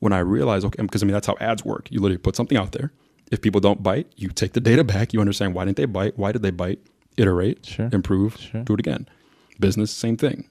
when 0.00 0.12
I 0.12 0.18
realized, 0.18 0.66
okay, 0.66 0.82
because 0.82 1.02
I 1.02 1.06
mean, 1.06 1.12
that's 1.14 1.26
how 1.26 1.36
ads 1.40 1.64
work. 1.64 1.88
You 1.90 2.00
literally 2.00 2.18
put 2.18 2.36
something 2.36 2.58
out 2.58 2.72
there. 2.72 2.92
If 3.30 3.40
people 3.42 3.60
don't 3.60 3.82
bite, 3.82 4.08
you 4.16 4.28
take 4.28 4.52
the 4.54 4.60
data 4.60 4.82
back. 4.82 5.12
You 5.14 5.20
understand 5.20 5.54
why 5.54 5.64
didn't 5.64 5.76
they 5.76 5.84
bite? 5.84 6.18
Why 6.18 6.32
did 6.32 6.42
they 6.42 6.50
bite? 6.50 6.80
Iterate, 7.16 7.64
Sure. 7.66 7.88
improve, 7.92 8.36
Sure. 8.38 8.62
do 8.62 8.74
it 8.74 8.80
again. 8.80 9.06
Business, 9.60 9.90
same 9.90 10.16
thing. 10.16 10.48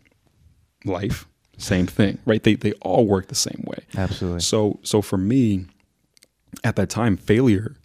Life, 0.85 1.27
same 1.57 1.87
thing. 1.87 2.19
Right? 2.25 2.41
They 2.43 2.55
they 2.55 2.71
all 2.73 3.05
work 3.05 3.27
the 3.27 3.35
same 3.35 3.63
way. 3.67 3.79
Absolutely. 3.97 4.39
So 4.41 4.79
so 4.83 5.01
for 5.01 5.17
me, 5.17 5.65
at 6.63 6.75
that 6.77 6.89
time, 6.89 7.17
failure, 7.17 7.75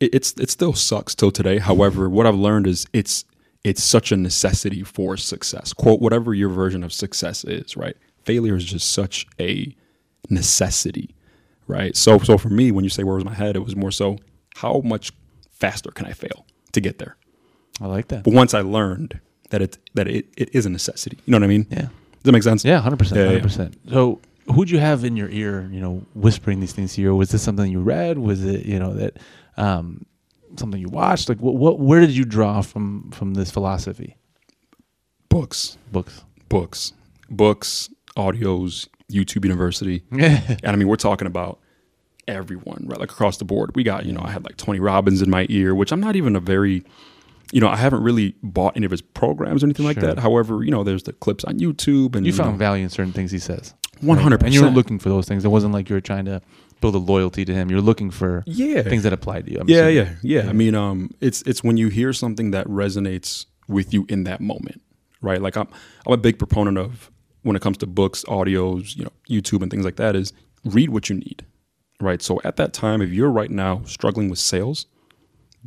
it, 0.00 0.14
it's 0.14 0.32
it 0.32 0.50
still 0.50 0.74
sucks 0.74 1.14
till 1.14 1.30
today. 1.30 1.58
However, 1.58 2.08
what 2.10 2.26
I've 2.26 2.34
learned 2.34 2.66
is 2.66 2.86
it's 2.92 3.24
it's 3.64 3.82
such 3.82 4.10
a 4.12 4.16
necessity 4.16 4.82
for 4.82 5.16
success. 5.16 5.72
Quote 5.72 6.00
whatever 6.00 6.34
your 6.34 6.48
version 6.50 6.82
of 6.82 6.92
success 6.92 7.44
is. 7.44 7.76
Right? 7.76 7.96
Failure 8.24 8.56
is 8.56 8.64
just 8.64 8.90
such 8.92 9.26
a 9.38 9.74
necessity. 10.28 11.14
Right? 11.66 11.96
So 11.96 12.18
so 12.18 12.36
for 12.36 12.48
me, 12.50 12.72
when 12.72 12.84
you 12.84 12.90
say 12.90 13.04
where 13.04 13.14
was 13.14 13.24
my 13.24 13.34
head, 13.34 13.56
it 13.56 13.60
was 13.60 13.76
more 13.76 13.90
so 13.92 14.18
how 14.56 14.80
much 14.84 15.12
faster 15.52 15.90
can 15.90 16.06
I 16.06 16.12
fail 16.12 16.44
to 16.72 16.80
get 16.80 16.98
there. 16.98 17.16
I 17.80 17.86
like 17.86 18.08
that. 18.08 18.24
But 18.24 18.34
once 18.34 18.54
I 18.54 18.60
learned 18.60 19.20
that 19.50 19.62
it 19.62 19.78
that 19.94 20.08
it, 20.08 20.26
it 20.36 20.54
is 20.54 20.66
a 20.66 20.70
necessity, 20.70 21.18
you 21.24 21.30
know 21.30 21.38
what 21.38 21.44
I 21.44 21.48
mean? 21.48 21.66
Yeah. 21.70 21.78
Does 21.82 22.24
that 22.24 22.32
make 22.32 22.42
sense? 22.42 22.64
Yeah, 22.64 22.80
hundred 22.80 22.98
percent, 22.98 23.18
hundred 23.18 23.42
percent. 23.42 23.78
So, 23.88 24.20
who'd 24.52 24.68
you 24.68 24.78
have 24.78 25.04
in 25.04 25.16
your 25.16 25.30
ear? 25.30 25.68
You 25.72 25.80
know, 25.80 26.04
whispering 26.14 26.60
these 26.60 26.72
things 26.72 26.94
to 26.94 27.00
you. 27.00 27.14
Was 27.14 27.30
this 27.30 27.42
something 27.42 27.70
you 27.70 27.80
read? 27.80 28.18
Was 28.18 28.44
it 28.44 28.66
you 28.66 28.78
know 28.78 28.92
that 28.94 29.16
um, 29.56 30.04
something 30.56 30.78
you 30.78 30.88
watched? 30.88 31.30
Like, 31.30 31.38
what, 31.38 31.54
what? 31.54 31.78
Where 31.78 32.00
did 32.00 32.10
you 32.10 32.24
draw 32.26 32.60
from 32.60 33.10
from 33.12 33.34
this 33.34 33.50
philosophy? 33.50 34.16
Books. 35.30 35.78
Books. 35.92 36.24
books, 36.48 36.92
books, 37.30 37.88
audios, 38.16 38.88
YouTube 39.10 39.44
University. 39.44 40.02
And 40.12 40.60
I 40.64 40.76
mean, 40.76 40.88
we're 40.88 40.96
talking 40.96 41.26
about 41.26 41.60
everyone, 42.28 42.84
right? 42.86 43.00
Like 43.00 43.10
across 43.10 43.36
the 43.38 43.44
board. 43.44 43.74
We 43.74 43.82
got, 43.82 44.06
you 44.06 44.12
know, 44.12 44.22
I 44.22 44.30
had 44.30 44.44
like 44.44 44.56
Tony 44.56 44.80
Robbins 44.80 45.22
in 45.22 45.30
my 45.30 45.46
ear, 45.48 45.74
which 45.74 45.92
I'm 45.92 46.00
not 46.00 46.16
even 46.16 46.36
a 46.36 46.40
very, 46.40 46.84
you 47.52 47.60
know, 47.60 47.68
I 47.68 47.76
haven't 47.76 48.02
really 48.02 48.34
bought 48.42 48.76
any 48.76 48.86
of 48.86 48.90
his 48.90 49.02
programs 49.02 49.62
or 49.62 49.66
anything 49.66 49.86
like 49.86 49.98
that. 49.98 50.18
However, 50.18 50.62
you 50.62 50.70
know, 50.70 50.84
there's 50.84 51.02
the 51.02 51.12
clips 51.12 51.44
on 51.44 51.58
YouTube 51.58 52.14
and 52.14 52.26
You 52.26 52.32
found 52.32 52.52
know, 52.52 52.58
value 52.58 52.84
in 52.84 52.90
certain 52.90 53.12
things 53.12 53.30
he 53.32 53.38
says. 53.38 53.74
100%. 54.02 54.42
And 54.42 54.54
you 54.54 54.62
were 54.62 54.70
looking 54.70 54.98
for 54.98 55.08
those 55.08 55.26
things. 55.26 55.44
It 55.44 55.48
wasn't 55.48 55.74
like 55.74 55.88
you 55.90 55.94
were 55.94 56.00
trying 56.00 56.24
to 56.24 56.40
build 56.80 56.94
a 56.94 56.98
loyalty 56.98 57.44
to 57.44 57.52
him. 57.52 57.70
You're 57.70 57.80
looking 57.80 58.10
for 58.10 58.42
yeah. 58.46 58.82
things 58.82 59.02
that 59.02 59.12
apply 59.12 59.42
to 59.42 59.50
you. 59.50 59.58
I'm 59.60 59.68
yeah, 59.68 59.88
yeah, 59.88 60.14
yeah. 60.22 60.48
I 60.48 60.52
mean, 60.52 60.74
um, 60.74 61.10
it's 61.20 61.42
it's 61.42 61.62
when 61.62 61.76
you 61.76 61.88
hear 61.88 62.12
something 62.12 62.52
that 62.52 62.66
resonates 62.66 63.46
with 63.68 63.92
you 63.92 64.06
in 64.08 64.24
that 64.24 64.40
moment, 64.40 64.80
right? 65.20 65.40
Like 65.40 65.56
I'm 65.56 65.68
I'm 66.06 66.12
a 66.12 66.16
big 66.16 66.38
proponent 66.38 66.78
of 66.78 67.10
when 67.42 67.56
it 67.56 67.62
comes 67.62 67.78
to 67.78 67.86
books, 67.86 68.24
audios, 68.28 68.96
you 68.96 69.04
know, 69.04 69.12
YouTube 69.28 69.62
and 69.62 69.70
things 69.70 69.84
like 69.84 69.96
that. 69.96 70.16
Is 70.16 70.32
read 70.64 70.90
what 70.90 71.08
you 71.08 71.16
need, 71.16 71.44
right? 72.00 72.20
So 72.22 72.40
at 72.44 72.56
that 72.56 72.72
time, 72.72 73.00
if 73.02 73.10
you're 73.10 73.30
right 73.30 73.50
now 73.50 73.82
struggling 73.84 74.28
with 74.28 74.38
sales, 74.38 74.86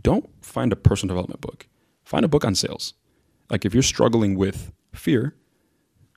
don't 0.01 0.29
find 0.43 0.71
a 0.71 0.75
personal 0.75 1.15
development 1.15 1.41
book. 1.41 1.67
Find 2.03 2.25
a 2.25 2.27
book 2.27 2.45
on 2.45 2.55
sales. 2.55 2.93
Like 3.49 3.65
if 3.65 3.73
you're 3.73 3.83
struggling 3.83 4.35
with 4.37 4.71
fear, 4.93 5.35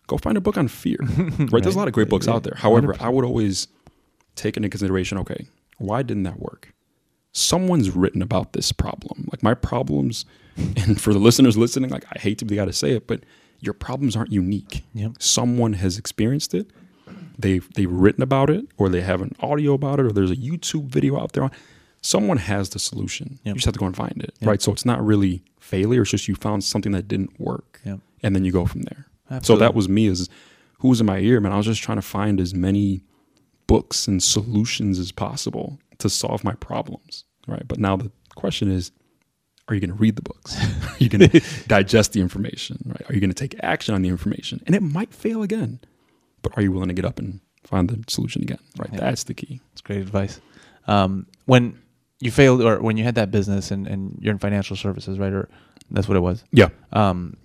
go 0.07 0.17
find 0.19 0.37
a 0.37 0.41
book 0.41 0.57
on 0.57 0.69
fear. 0.69 0.99
Right? 1.39 1.63
There's 1.63 1.75
a 1.75 1.79
lot 1.79 1.89
of 1.89 1.95
great 1.95 2.09
books 2.09 2.27
Yeah, 2.27 2.35
out 2.35 2.43
there. 2.45 2.55
However, 2.57 2.95
100%. 2.95 3.01
I 3.03 3.09
would 3.09 3.25
always 3.25 3.69
take 4.35 4.57
into 4.57 4.69
consideration, 4.69 5.19
okay, 5.19 5.47
why 5.79 6.03
didn't 6.03 6.25
that 6.25 6.39
work? 6.39 6.73
Someone's 7.33 7.91
written 7.91 8.23
about 8.23 8.53
this 8.55 8.73
problem. 8.73 9.29
Like 9.31 9.43
my 9.43 9.55
problems, 9.55 10.25
and 10.57 11.01
for 11.01 11.13
the 11.13 11.19
listeners 11.19 11.57
listening, 11.57 11.91
like 11.91 12.05
I 12.15 12.19
hate 12.19 12.39
to 12.39 12.45
be 12.45 12.55
the 12.57 12.63
guy 12.63 12.65
to 12.67 12.73
say 12.73 12.93
it, 12.93 13.07
but 13.07 13.25
your 13.61 13.75
problems 13.75 14.17
aren't 14.17 14.33
unique. 14.33 14.85
Yep. 14.95 15.13
Someone 15.23 15.75
has 15.75 15.99
experienced 15.99 16.55
it. 16.55 16.71
They've 17.39 17.69
they've 17.75 17.91
written 17.91 18.23
about 18.23 18.49
it, 18.51 18.67
or 18.79 18.89
they 18.89 19.03
have 19.03 19.21
an 19.21 19.35
audio 19.41 19.75
about 19.75 20.01
it, 20.01 20.07
or 20.07 20.13
there's 20.13 20.31
a 20.31 20.37
YouTube 20.37 20.87
video 20.87 21.19
out 21.21 21.33
there. 21.33 21.51
Someone 22.03 22.39
has 22.39 22.71
the 22.71 22.79
solution. 22.79 23.39
Yep. 23.45 23.47
You 23.47 23.55
just 23.55 23.65
have 23.67 23.75
to 23.75 23.81
go 23.81 23.87
and 23.87 23.97
find 23.97 24.23
it, 24.23 24.35
Yep. 24.41 24.49
right? 24.49 24.63
So 24.63 24.73
it's 24.73 24.85
not 24.85 25.05
really 25.05 25.43
failure. 25.61 26.03
It's 26.03 26.11
just 26.11 26.29
you 26.29 26.35
found 26.35 26.65
something 26.65 26.93
that 26.93 27.09
didn't 27.09 27.39
work, 27.41 27.81
and 27.85 28.35
then 28.35 28.45
you 28.45 28.53
go 28.53 28.65
from 28.67 28.83
there. 28.83 29.07
So 29.43 29.57
that 29.57 29.75
was 29.75 29.89
me 29.89 30.07
as 30.07 30.29
who 30.79 30.89
was 30.89 31.01
in 31.01 31.07
my 31.07 31.19
ear, 31.19 31.41
man. 31.41 31.53
I 31.53 31.57
was 31.57 31.67
just 31.67 31.83
trying 31.83 31.99
to 31.99 32.03
find 32.03 32.41
as 32.41 32.55
many 32.55 33.03
books 33.67 34.07
and 34.07 34.23
solutions 34.23 34.99
as 34.99 35.11
possible 35.13 35.79
to 35.99 36.09
solve 36.09 36.45
my 36.45 36.55
problems. 36.55 37.25
Right. 37.49 37.67
But 37.67 37.79
now 37.79 37.97
the 37.97 38.11
question 38.37 38.71
is, 38.71 38.93
are 39.69 39.75
you 39.75 39.81
going 39.81 39.91
to 39.91 39.97
read 39.97 40.17
the 40.17 40.23
books? 40.23 40.57
Are 40.93 40.97
you 40.99 41.09
going 41.09 41.29
to 41.31 41.41
digest 41.67 42.13
the 42.13 42.21
information? 42.21 42.79
Right. 42.87 43.03
Are 43.11 43.15
you 43.15 43.21
going 43.21 43.31
to 43.31 43.35
take 43.35 43.55
action 43.63 43.95
on 43.95 44.03
the 44.03 44.09
information? 44.09 44.63
And 44.67 44.75
it 44.77 44.83
might 44.83 45.13
fail 45.13 45.43
again, 45.43 45.81
but 46.43 46.57
are 46.57 46.63
you 46.63 46.71
willing 46.73 46.89
to 46.89 46.95
get 46.95 47.05
up 47.05 47.19
and 47.19 47.41
find 47.65 47.89
the 47.91 48.03
solution 48.09 48.43
again? 48.43 48.61
Right. 48.79 48.91
Yeah. 48.93 49.01
That's 49.01 49.25
the 49.25 49.35
key. 49.35 49.61
It's 49.73 49.81
great 49.83 49.99
advice. 50.01 50.41
Um, 50.87 51.27
when 51.47 51.79
you 52.21 52.31
failed, 52.31 52.63
or 52.63 52.81
when 52.81 52.97
you 52.97 53.03
had 53.05 53.17
that 53.17 53.31
business, 53.33 53.71
and, 53.73 53.87
and 53.89 54.17
you're 54.21 54.33
in 54.33 54.39
financial 54.39 54.77
services, 54.77 55.19
right? 55.19 55.33
Or 55.33 55.49
that's 55.91 56.07
what 56.09 56.17
it 56.17 56.21
was. 56.21 56.45
Yeah. 56.53 56.69
Um, 56.93 57.37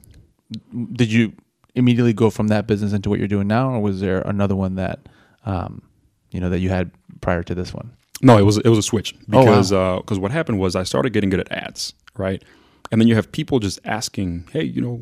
did 0.94 1.12
you 1.12 1.34
immediately 1.76 2.14
go 2.14 2.30
from 2.30 2.50
that 2.50 2.68
business 2.68 2.94
into 2.94 3.10
what 3.10 3.18
you're 3.20 3.28
doing 3.28 3.48
now, 3.48 3.72
or 3.72 3.80
was 3.80 4.00
there 4.00 4.22
another 4.22 4.56
one 4.56 4.76
that, 4.76 5.00
um, 5.46 5.82
you 6.30 6.40
know, 6.40 6.50
that 6.50 6.60
you 6.60 6.70
had 6.70 6.92
prior 7.22 7.42
to 7.44 7.56
this 7.56 7.74
one? 7.74 7.92
No, 8.22 8.38
it 8.38 8.44
was 8.44 8.58
it 8.60 8.68
was 8.70 8.78
a 8.78 8.84
switch 8.84 9.16
Oh, 9.34 9.40
wow. 9.40 9.42
because 9.46 9.70
because 10.04 10.20
what 10.20 10.32
happened 10.32 10.60
was 10.60 10.76
I 10.76 10.84
started 10.84 11.12
getting 11.12 11.32
good 11.32 11.40
at 11.40 11.52
ads, 11.52 11.94
right? 12.18 12.44
And 12.92 13.00
then 13.00 13.08
you 13.08 13.16
have 13.16 13.32
people 13.32 13.60
just 13.60 13.80
asking, 13.86 14.48
"Hey, 14.52 14.64
you 14.64 14.82
know, 14.82 15.02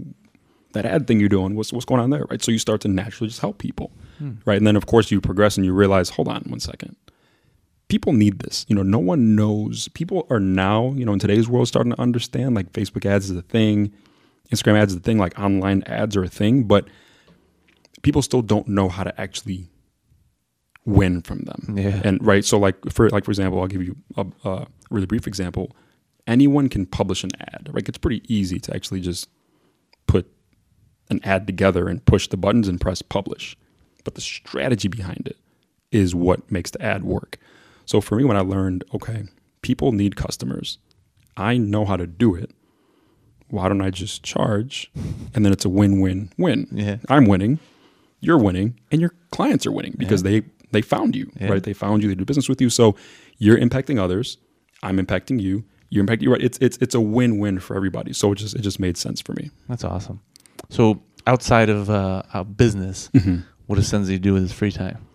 that 0.73 0.85
ad 0.85 1.07
thing 1.07 1.19
you're 1.19 1.29
doing, 1.29 1.55
what's 1.55 1.73
what's 1.73 1.85
going 1.85 2.01
on 2.01 2.09
there?" 2.11 2.25
Right? 2.29 2.41
So 2.41 2.51
you 2.51 2.59
start 2.59 2.81
to 2.81 2.87
naturally 2.87 3.27
just 3.29 3.41
help 3.41 3.57
people, 3.57 3.91
Hmm. 4.19 4.33
right? 4.45 4.57
And 4.57 4.67
then 4.67 4.75
of 4.75 4.85
course 4.85 5.09
you 5.11 5.19
progress 5.21 5.57
and 5.57 5.65
you 5.65 5.73
realize, 5.73 6.09
hold 6.09 6.27
on 6.27 6.43
one 6.47 6.59
second, 6.59 6.95
people 7.87 8.13
need 8.13 8.39
this. 8.39 8.65
You 8.69 8.75
know, 8.75 8.83
no 8.83 8.99
one 8.99 9.35
knows. 9.35 9.87
People 9.89 10.27
are 10.29 10.39
now, 10.39 10.93
you 10.95 11.05
know, 11.05 11.13
in 11.13 11.19
today's 11.19 11.47
world, 11.49 11.67
starting 11.67 11.91
to 11.93 11.99
understand 12.01 12.53
like 12.55 12.71
Facebook 12.73 13.05
ads 13.05 13.29
is 13.31 13.37
a 13.37 13.41
thing, 13.41 13.91
Instagram 14.51 14.77
ads 14.77 14.91
is 14.93 14.97
a 14.97 15.01
thing, 15.01 15.17
like 15.17 15.37
online 15.39 15.81
ads 15.87 16.15
are 16.15 16.23
a 16.23 16.29
thing, 16.29 16.63
but 16.63 16.87
people 18.03 18.21
still 18.21 18.41
don't 18.43 18.67
know 18.67 18.87
how 18.89 19.03
to 19.03 19.19
actually 19.19 19.67
win 20.85 21.21
from 21.21 21.39
them. 21.41 21.75
Yeah. 21.77 22.01
And 22.03 22.23
right, 22.25 22.45
so 22.45 22.57
like 22.59 22.75
for 22.91 23.09
like 23.09 23.25
for 23.25 23.31
example, 23.31 23.59
I'll 23.61 23.67
give 23.67 23.83
you 23.83 23.95
a, 24.15 24.25
a 24.45 24.67
really 24.91 25.05
brief 25.07 25.27
example. 25.27 25.75
Anyone 26.29 26.69
can 26.69 26.85
publish 26.85 27.23
an 27.23 27.31
ad. 27.39 27.69
Right, 27.71 27.87
it's 27.89 27.97
pretty 27.97 28.21
easy 28.33 28.59
to 28.59 28.73
actually 28.75 29.01
just 29.01 29.27
put 30.07 30.31
an 31.09 31.19
ad 31.23 31.47
together 31.47 31.89
and 31.89 32.05
push 32.05 32.27
the 32.27 32.37
buttons 32.37 32.67
and 32.67 32.79
press 32.79 33.01
publish. 33.01 33.57
But 34.03 34.15
the 34.15 34.21
strategy 34.21 34.87
behind 34.87 35.27
it 35.27 35.37
is 35.91 36.13
what 36.13 36.49
makes 36.51 36.71
the 36.71 36.81
ad 36.81 37.03
work. 37.03 37.37
So 37.85 37.99
for 37.99 38.15
me, 38.15 38.23
when 38.23 38.37
I 38.37 38.41
learned, 38.41 38.83
okay, 38.93 39.23
people 39.63 39.91
need 39.91 40.15
customers, 40.15 40.77
I 41.35 41.57
know 41.57 41.83
how 41.85 41.97
to 41.97 42.05
do 42.05 42.35
it. 42.35 42.51
Why 43.49 43.67
don't 43.67 43.81
I 43.81 43.89
just 43.89 44.21
charge? 44.23 44.91
And 45.33 45.43
then 45.43 45.51
it's 45.51 45.65
a 45.65 45.69
win-win-win. 45.69 46.67
Yeah. 46.71 46.97
I'm 47.09 47.25
winning, 47.25 47.57
you're 48.19 48.37
winning, 48.37 48.79
and 48.91 49.01
your 49.01 49.13
clients 49.31 49.65
are 49.65 49.71
winning 49.71 49.95
because 49.97 50.21
they 50.23 50.43
they 50.71 50.83
found 50.83 51.15
you, 51.15 51.31
Yeah. 51.41 51.49
right? 51.49 51.63
They 51.63 51.73
found 51.73 52.03
you, 52.03 52.09
they 52.09 52.13
do 52.15 52.25
business 52.25 52.47
with 52.47 52.61
you. 52.61 52.69
So 52.69 52.95
you're 53.39 53.57
impacting 53.57 53.97
others, 53.99 54.37
I'm 54.83 54.97
impacting 55.03 55.41
you, 55.41 55.63
you're 55.89 56.03
impacting 56.03 56.23
you. 56.23 56.31
Right? 56.31 56.41
It's 56.41 56.57
it's 56.61 56.77
it's 56.77 56.95
a 56.95 57.01
win-win 57.01 57.59
for 57.59 57.75
everybody. 57.75 58.13
So 58.13 58.31
it 58.31 58.35
just 58.35 58.55
it 58.55 58.61
just 58.61 58.79
made 58.79 58.97
sense 58.97 59.21
for 59.21 59.33
me. 59.33 59.49
That's 59.67 59.83
awesome. 59.83 60.21
So 60.69 61.01
outside 61.27 61.69
of 61.69 61.89
uh, 61.89 62.43
business, 62.55 63.09
Mm-hmm. 63.13 63.37
what 63.67 63.75
does 63.77 63.91
Nsenzi 63.91 64.19
do 64.21 64.33
with 64.33 64.43
his 64.43 64.51
free 64.53 64.71
time, 64.71 65.05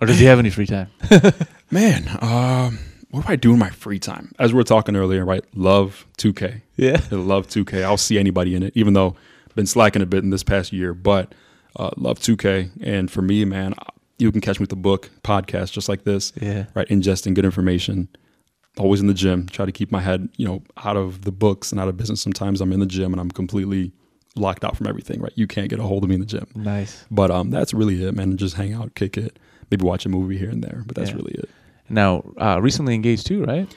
or 0.00 0.06
does 0.06 0.18
he 0.18 0.26
have 0.26 0.38
any 0.38 0.50
free 0.50 0.66
time? 0.66 0.88
Man, 1.70 2.06
um, 2.20 2.78
what 3.10 3.26
do 3.26 3.32
I 3.32 3.36
do 3.36 3.52
in 3.52 3.58
my 3.58 3.70
free 3.70 3.98
time? 3.98 4.32
As 4.38 4.52
we 4.52 4.56
were 4.58 4.64
talking 4.64 4.96
earlier, 4.96 5.24
right? 5.24 5.44
Love 5.54 6.06
2K. 6.18 6.62
yeah. 6.76 7.00
I 7.10 7.14
love 7.14 7.46
2K. 7.48 7.82
I'll 7.82 7.96
see 7.96 8.18
anybody 8.18 8.54
in 8.54 8.62
it, 8.62 8.72
even 8.76 8.92
though 8.94 9.16
I've 9.48 9.54
been 9.54 9.66
slacking 9.66 10.02
a 10.02 10.06
bit 10.06 10.22
in 10.24 10.30
this 10.30 10.42
past 10.42 10.72
year, 10.72 10.92
but 10.94 11.34
uh, 11.76 11.90
love 11.96 12.18
2K. 12.18 12.70
And 12.82 13.10
for 13.10 13.22
me, 13.22 13.44
man, 13.44 13.74
you 14.18 14.30
can 14.32 14.40
catch 14.42 14.58
me 14.60 14.64
with 14.64 14.70
the 14.70 14.76
book, 14.76 15.10
podcast, 15.24 15.72
just 15.72 15.88
like 15.88 16.04
this, 16.04 16.32
Yeah. 16.40 16.66
right? 16.74 16.88
Ingesting 16.88 17.34
good 17.34 17.44
information. 17.46 18.08
Always 18.78 19.00
in 19.00 19.06
the 19.06 19.14
gym. 19.14 19.46
Try 19.48 19.66
to 19.66 19.72
keep 19.72 19.92
my 19.92 20.00
head, 20.00 20.28
you 20.36 20.46
know, 20.46 20.62
out 20.82 20.96
of 20.96 21.22
the 21.22 21.32
books 21.32 21.72
and 21.72 21.80
out 21.80 21.88
of 21.88 21.96
business. 21.96 22.20
Sometimes 22.22 22.60
I'm 22.60 22.72
in 22.72 22.80
the 22.80 22.86
gym 22.86 23.12
and 23.12 23.20
I'm 23.20 23.30
completely 23.30 23.92
locked 24.34 24.64
out 24.64 24.76
from 24.78 24.86
everything, 24.86 25.20
right? 25.20 25.32
You 25.34 25.46
can't 25.46 25.68
get 25.68 25.78
a 25.78 25.82
hold 25.82 26.04
of 26.04 26.08
me 26.08 26.14
in 26.14 26.20
the 26.20 26.26
gym. 26.26 26.46
Nice. 26.54 27.04
But 27.10 27.30
um, 27.30 27.50
that's 27.50 27.74
really 27.74 28.02
it, 28.02 28.14
man. 28.14 28.36
Just 28.38 28.56
hang 28.56 28.72
out, 28.72 28.94
kick 28.94 29.18
it, 29.18 29.38
maybe 29.70 29.84
watch 29.84 30.06
a 30.06 30.08
movie 30.08 30.38
here 30.38 30.48
and 30.48 30.64
there. 30.64 30.84
But 30.86 30.96
that's 30.96 31.10
Yeah. 31.10 31.16
really 31.16 31.32
it. 31.34 31.50
Now, 31.90 32.24
uh, 32.38 32.60
recently 32.62 32.94
engaged 32.94 33.26
too, 33.26 33.44
right? 33.44 33.68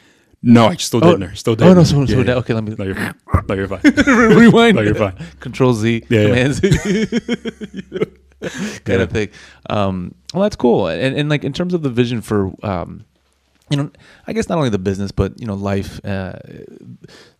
No, 0.41 0.67
I 0.67 0.75
still 0.77 1.03
Oh, 1.03 1.07
dating 1.17 1.27
her. 1.27 1.35
Still 1.35 1.55
dating 1.55 1.71
Oh 1.71 1.73
no, 1.73 1.79
her. 1.81 1.85
so, 1.85 2.05
so 2.05 2.21
Yeah, 2.21 2.35
okay. 2.35 2.53
Let 2.53 2.63
me 2.63 2.75
No, 2.77 2.85
you're 2.85 2.95
fine. 2.95 3.15
No, 3.49 3.55
you're 3.55 3.67
fine. 3.67 3.81
rewind. 4.37 4.75
No, 4.77 4.81
you're 4.83 4.95
fine. 4.95 5.15
Control 5.41 5.73
Z. 5.73 6.03
Yeah, 6.07 6.19
yeah. 6.21 6.27
Command 6.27 6.53
Z. 6.53 7.07
kind 8.85 9.01
of 9.01 9.11
thing. 9.11 9.29
Um, 9.69 10.15
well, 10.33 10.43
that's 10.43 10.55
cool. 10.55 10.87
And, 10.87 11.17
and 11.17 11.29
like 11.29 11.43
in 11.43 11.51
terms 11.51 11.73
of 11.73 11.81
the 11.81 11.89
vision 11.89 12.21
for, 12.21 12.53
um, 12.65 13.03
you 13.69 13.77
know, 13.77 13.89
I 14.27 14.33
guess 14.33 14.47
not 14.49 14.57
only 14.57 14.69
the 14.69 14.77
business, 14.79 15.11
but 15.11 15.39
you 15.39 15.47
know, 15.47 15.55
life, 15.55 15.99
uh, 16.05 16.33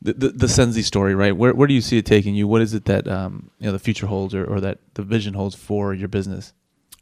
the, 0.02 0.14
the 0.14 0.30
the 0.30 0.46
Nsenzi 0.48 0.84
story, 0.84 1.14
right? 1.16 1.36
Where 1.36 1.54
where 1.54 1.68
do 1.68 1.74
you 1.74 1.82
see 1.82 1.98
it 1.98 2.06
taking 2.06 2.36
you? 2.36 2.48
What 2.48 2.62
is 2.62 2.74
it 2.74 2.86
that 2.86 3.08
um, 3.08 3.52
you 3.60 3.66
know 3.68 3.72
the 3.72 3.80
future 3.80 4.08
holds, 4.08 4.34
or, 4.34 4.46
or 4.46 4.60
that 4.62 4.80
the 4.96 5.04
vision 5.04 5.34
holds 5.34 5.56
for 5.56 5.94
your 5.94 6.08
business? 6.08 6.54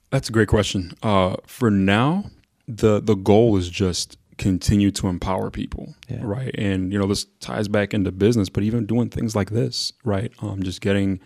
That's 0.09 0.29
a 0.29 0.31
great 0.31 0.47
question. 0.49 0.91
Uh, 1.01 1.37
for 1.47 1.71
now, 1.71 2.25
the 2.67 2.99
the 3.01 3.15
goal 3.15 3.55
is 3.57 3.69
just 3.69 4.17
continue 4.37 4.89
to 4.91 5.07
empower 5.07 5.49
people, 5.51 5.95
Yeah. 6.09 6.19
right? 6.23 6.53
And 6.57 6.91
you 6.91 6.99
know, 6.99 7.07
this 7.07 7.25
ties 7.39 7.67
back 7.67 7.93
into 7.93 8.11
business, 8.11 8.49
but 8.49 8.63
even 8.63 8.85
doing 8.85 9.09
things 9.09 9.35
like 9.35 9.51
this, 9.51 9.93
right? 10.03 10.31
Um, 10.41 10.63
just 10.63 10.81
getting 10.81 11.19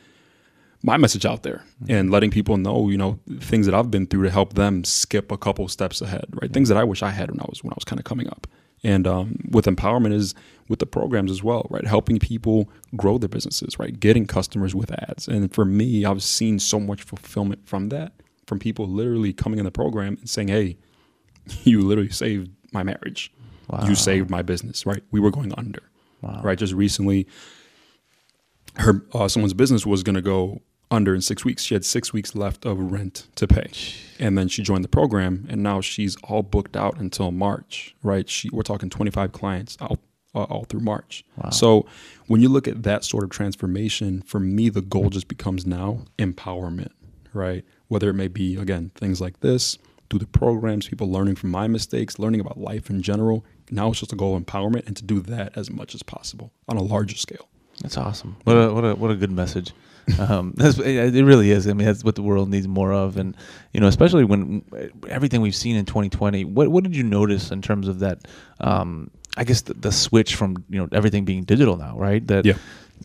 my 0.87 0.97
message 0.97 1.25
out 1.25 1.43
there 1.43 1.63
and 1.89 2.09
letting 2.09 2.31
people 2.31 2.55
know, 2.57 2.89
you 2.89 2.97
know, 2.97 3.19
things 3.39 3.65
that 3.67 3.75
I've 3.75 3.91
been 3.91 4.07
through 4.07 4.23
to 4.23 4.31
help 4.31 4.53
them 4.53 4.83
skip 4.85 5.31
a 5.31 5.37
couple 5.37 5.67
steps 5.67 6.01
ahead, 6.01 6.25
right? 6.41 6.51
Things 6.51 6.69
that 6.69 6.77
I 6.77 6.83
wish 6.85 7.03
I 7.03 7.11
had 7.11 7.29
when 7.29 7.41
I 7.41 7.45
was 7.49 7.63
when 7.63 7.71
I 7.73 7.75
was 7.75 7.83
kind 7.83 7.99
of 7.99 8.05
coming 8.05 8.27
up. 8.29 8.47
And 8.83 9.05
um, 9.07 9.35
with 9.51 9.65
empowerment 9.65 10.13
is 10.13 10.33
with 10.69 10.79
the 10.79 10.85
programs 10.85 11.29
as 11.31 11.43
well, 11.43 11.67
right? 11.69 11.85
Helping 11.85 12.19
people 12.19 12.69
grow 12.95 13.17
their 13.17 13.27
businesses, 13.27 13.77
right? 13.79 13.99
Getting 13.99 14.25
customers 14.27 14.73
with 14.75 14.91
ads. 14.91 15.27
And 15.27 15.53
for 15.53 15.65
me, 15.65 16.05
I've 16.05 16.23
seen 16.23 16.57
so 16.59 16.79
much 16.79 17.01
fulfillment 17.03 17.67
from 17.67 17.89
that, 17.89 18.13
from 18.45 18.59
people 18.59 18.87
literally 18.87 19.33
coming 19.33 19.59
in 19.59 19.65
the 19.65 19.71
program 19.71 20.15
and 20.19 20.29
saying, 20.29 20.47
"Hey, 20.47 20.77
you 21.63 21.81
literally 21.81 22.11
saved 22.11 22.49
my 22.71 22.83
marriage. 22.83 23.33
Wow. 23.67 23.85
You 23.87 23.95
saved 23.95 24.29
my 24.29 24.41
business, 24.41 24.85
right? 24.85 25.03
We 25.11 25.19
were 25.19 25.31
going 25.31 25.53
under, 25.57 25.83
Wow. 26.21 26.41
right? 26.43 26.57
Just 26.57 26.73
recently, 26.73 27.27
her 28.75 29.03
uh, 29.13 29.27
someone's 29.27 29.53
business 29.53 29.85
was 29.85 30.03
going 30.03 30.15
to 30.15 30.21
go 30.21 30.61
under 30.89 31.13
in 31.13 31.21
six 31.21 31.43
weeks. 31.43 31.63
She 31.63 31.73
had 31.73 31.85
six 31.85 32.13
weeks 32.13 32.35
left 32.35 32.65
of 32.65 32.79
rent 32.91 33.27
to 33.35 33.47
pay, 33.47 33.69
and 34.19 34.37
then 34.37 34.47
she 34.47 34.63
joined 34.63 34.83
the 34.83 34.89
program, 34.89 35.45
and 35.49 35.61
now 35.61 35.81
she's 35.81 36.15
all 36.23 36.43
booked 36.43 36.77
out 36.77 36.99
until 36.99 37.31
March, 37.31 37.95
right? 38.03 38.29
She 38.29 38.49
we're 38.51 38.63
talking 38.63 38.89
25 38.89 39.31
clients 39.31 39.77
out 39.81 39.99
uh, 40.35 40.43
all 40.43 40.65
through 40.65 40.81
March. 40.81 41.25
Wow. 41.37 41.49
So 41.49 41.85
when 42.27 42.41
you 42.41 42.49
look 42.49 42.67
at 42.67 42.83
that 42.83 43.03
sort 43.03 43.23
of 43.23 43.29
transformation, 43.29 44.21
for 44.21 44.39
me, 44.39 44.69
the 44.69 44.81
goal 44.81 45.09
just 45.09 45.27
becomes 45.27 45.65
now 45.65 46.05
empowerment, 46.17 46.91
right? 47.33 47.65
Whether 47.87 48.09
it 48.09 48.15
may 48.15 48.27
be 48.27 48.55
again 48.55 48.91
things 48.95 49.19
like 49.19 49.39
this, 49.39 49.77
through 50.09 50.19
the 50.19 50.27
programs, 50.27 50.87
people 50.87 51.11
learning 51.11 51.35
from 51.35 51.51
my 51.51 51.67
mistakes, 51.67 52.19
learning 52.19 52.39
about 52.39 52.57
life 52.57 52.89
in 52.89 53.01
general. 53.01 53.45
Now 53.69 53.89
it's 53.89 53.99
just 53.99 54.13
a 54.13 54.15
goal 54.15 54.35
of 54.35 54.43
empowerment, 54.43 54.87
and 54.87 54.95
to 54.97 55.03
do 55.03 55.19
that 55.21 55.57
as 55.57 55.69
much 55.69 55.93
as 55.93 56.03
possible 56.03 56.53
on 56.67 56.77
a 56.77 56.83
larger 56.83 57.17
scale. 57.17 57.49
That's 57.81 57.97
awesome. 57.97 58.35
What 58.43 58.53
a 58.53 58.73
what 58.73 58.83
a 58.83 58.95
what 58.95 59.11
a 59.11 59.15
good 59.15 59.31
message. 59.31 59.71
Um, 60.19 60.53
that's, 60.57 60.77
it 60.79 61.15
it 61.15 61.23
really 61.25 61.51
is. 61.51 61.67
I 61.67 61.73
mean, 61.73 61.85
that's 61.85 62.03
what 62.03 62.15
the 62.15 62.23
world 62.23 62.49
needs 62.49 62.67
more 62.67 62.91
of, 62.93 63.17
and 63.17 63.35
you 63.73 63.79
know, 63.79 63.87
especially 63.87 64.23
when 64.23 64.63
everything 65.09 65.41
we've 65.41 65.55
seen 65.55 65.75
in 65.75 65.85
2020. 65.85 66.45
What 66.45 66.69
what 66.69 66.83
did 66.83 66.95
you 66.95 67.03
notice 67.03 67.51
in 67.51 67.61
terms 67.61 67.87
of 67.87 67.99
that? 67.99 68.27
Um, 68.59 69.11
I 69.37 69.43
guess 69.43 69.61
the, 69.61 69.75
the 69.75 69.91
switch 69.91 70.35
from 70.35 70.63
you 70.69 70.79
know 70.79 70.87
everything 70.91 71.23
being 71.25 71.43
digital 71.43 71.77
now, 71.77 71.97
right? 71.97 72.25
That 72.27 72.45
Yeah. 72.45 72.55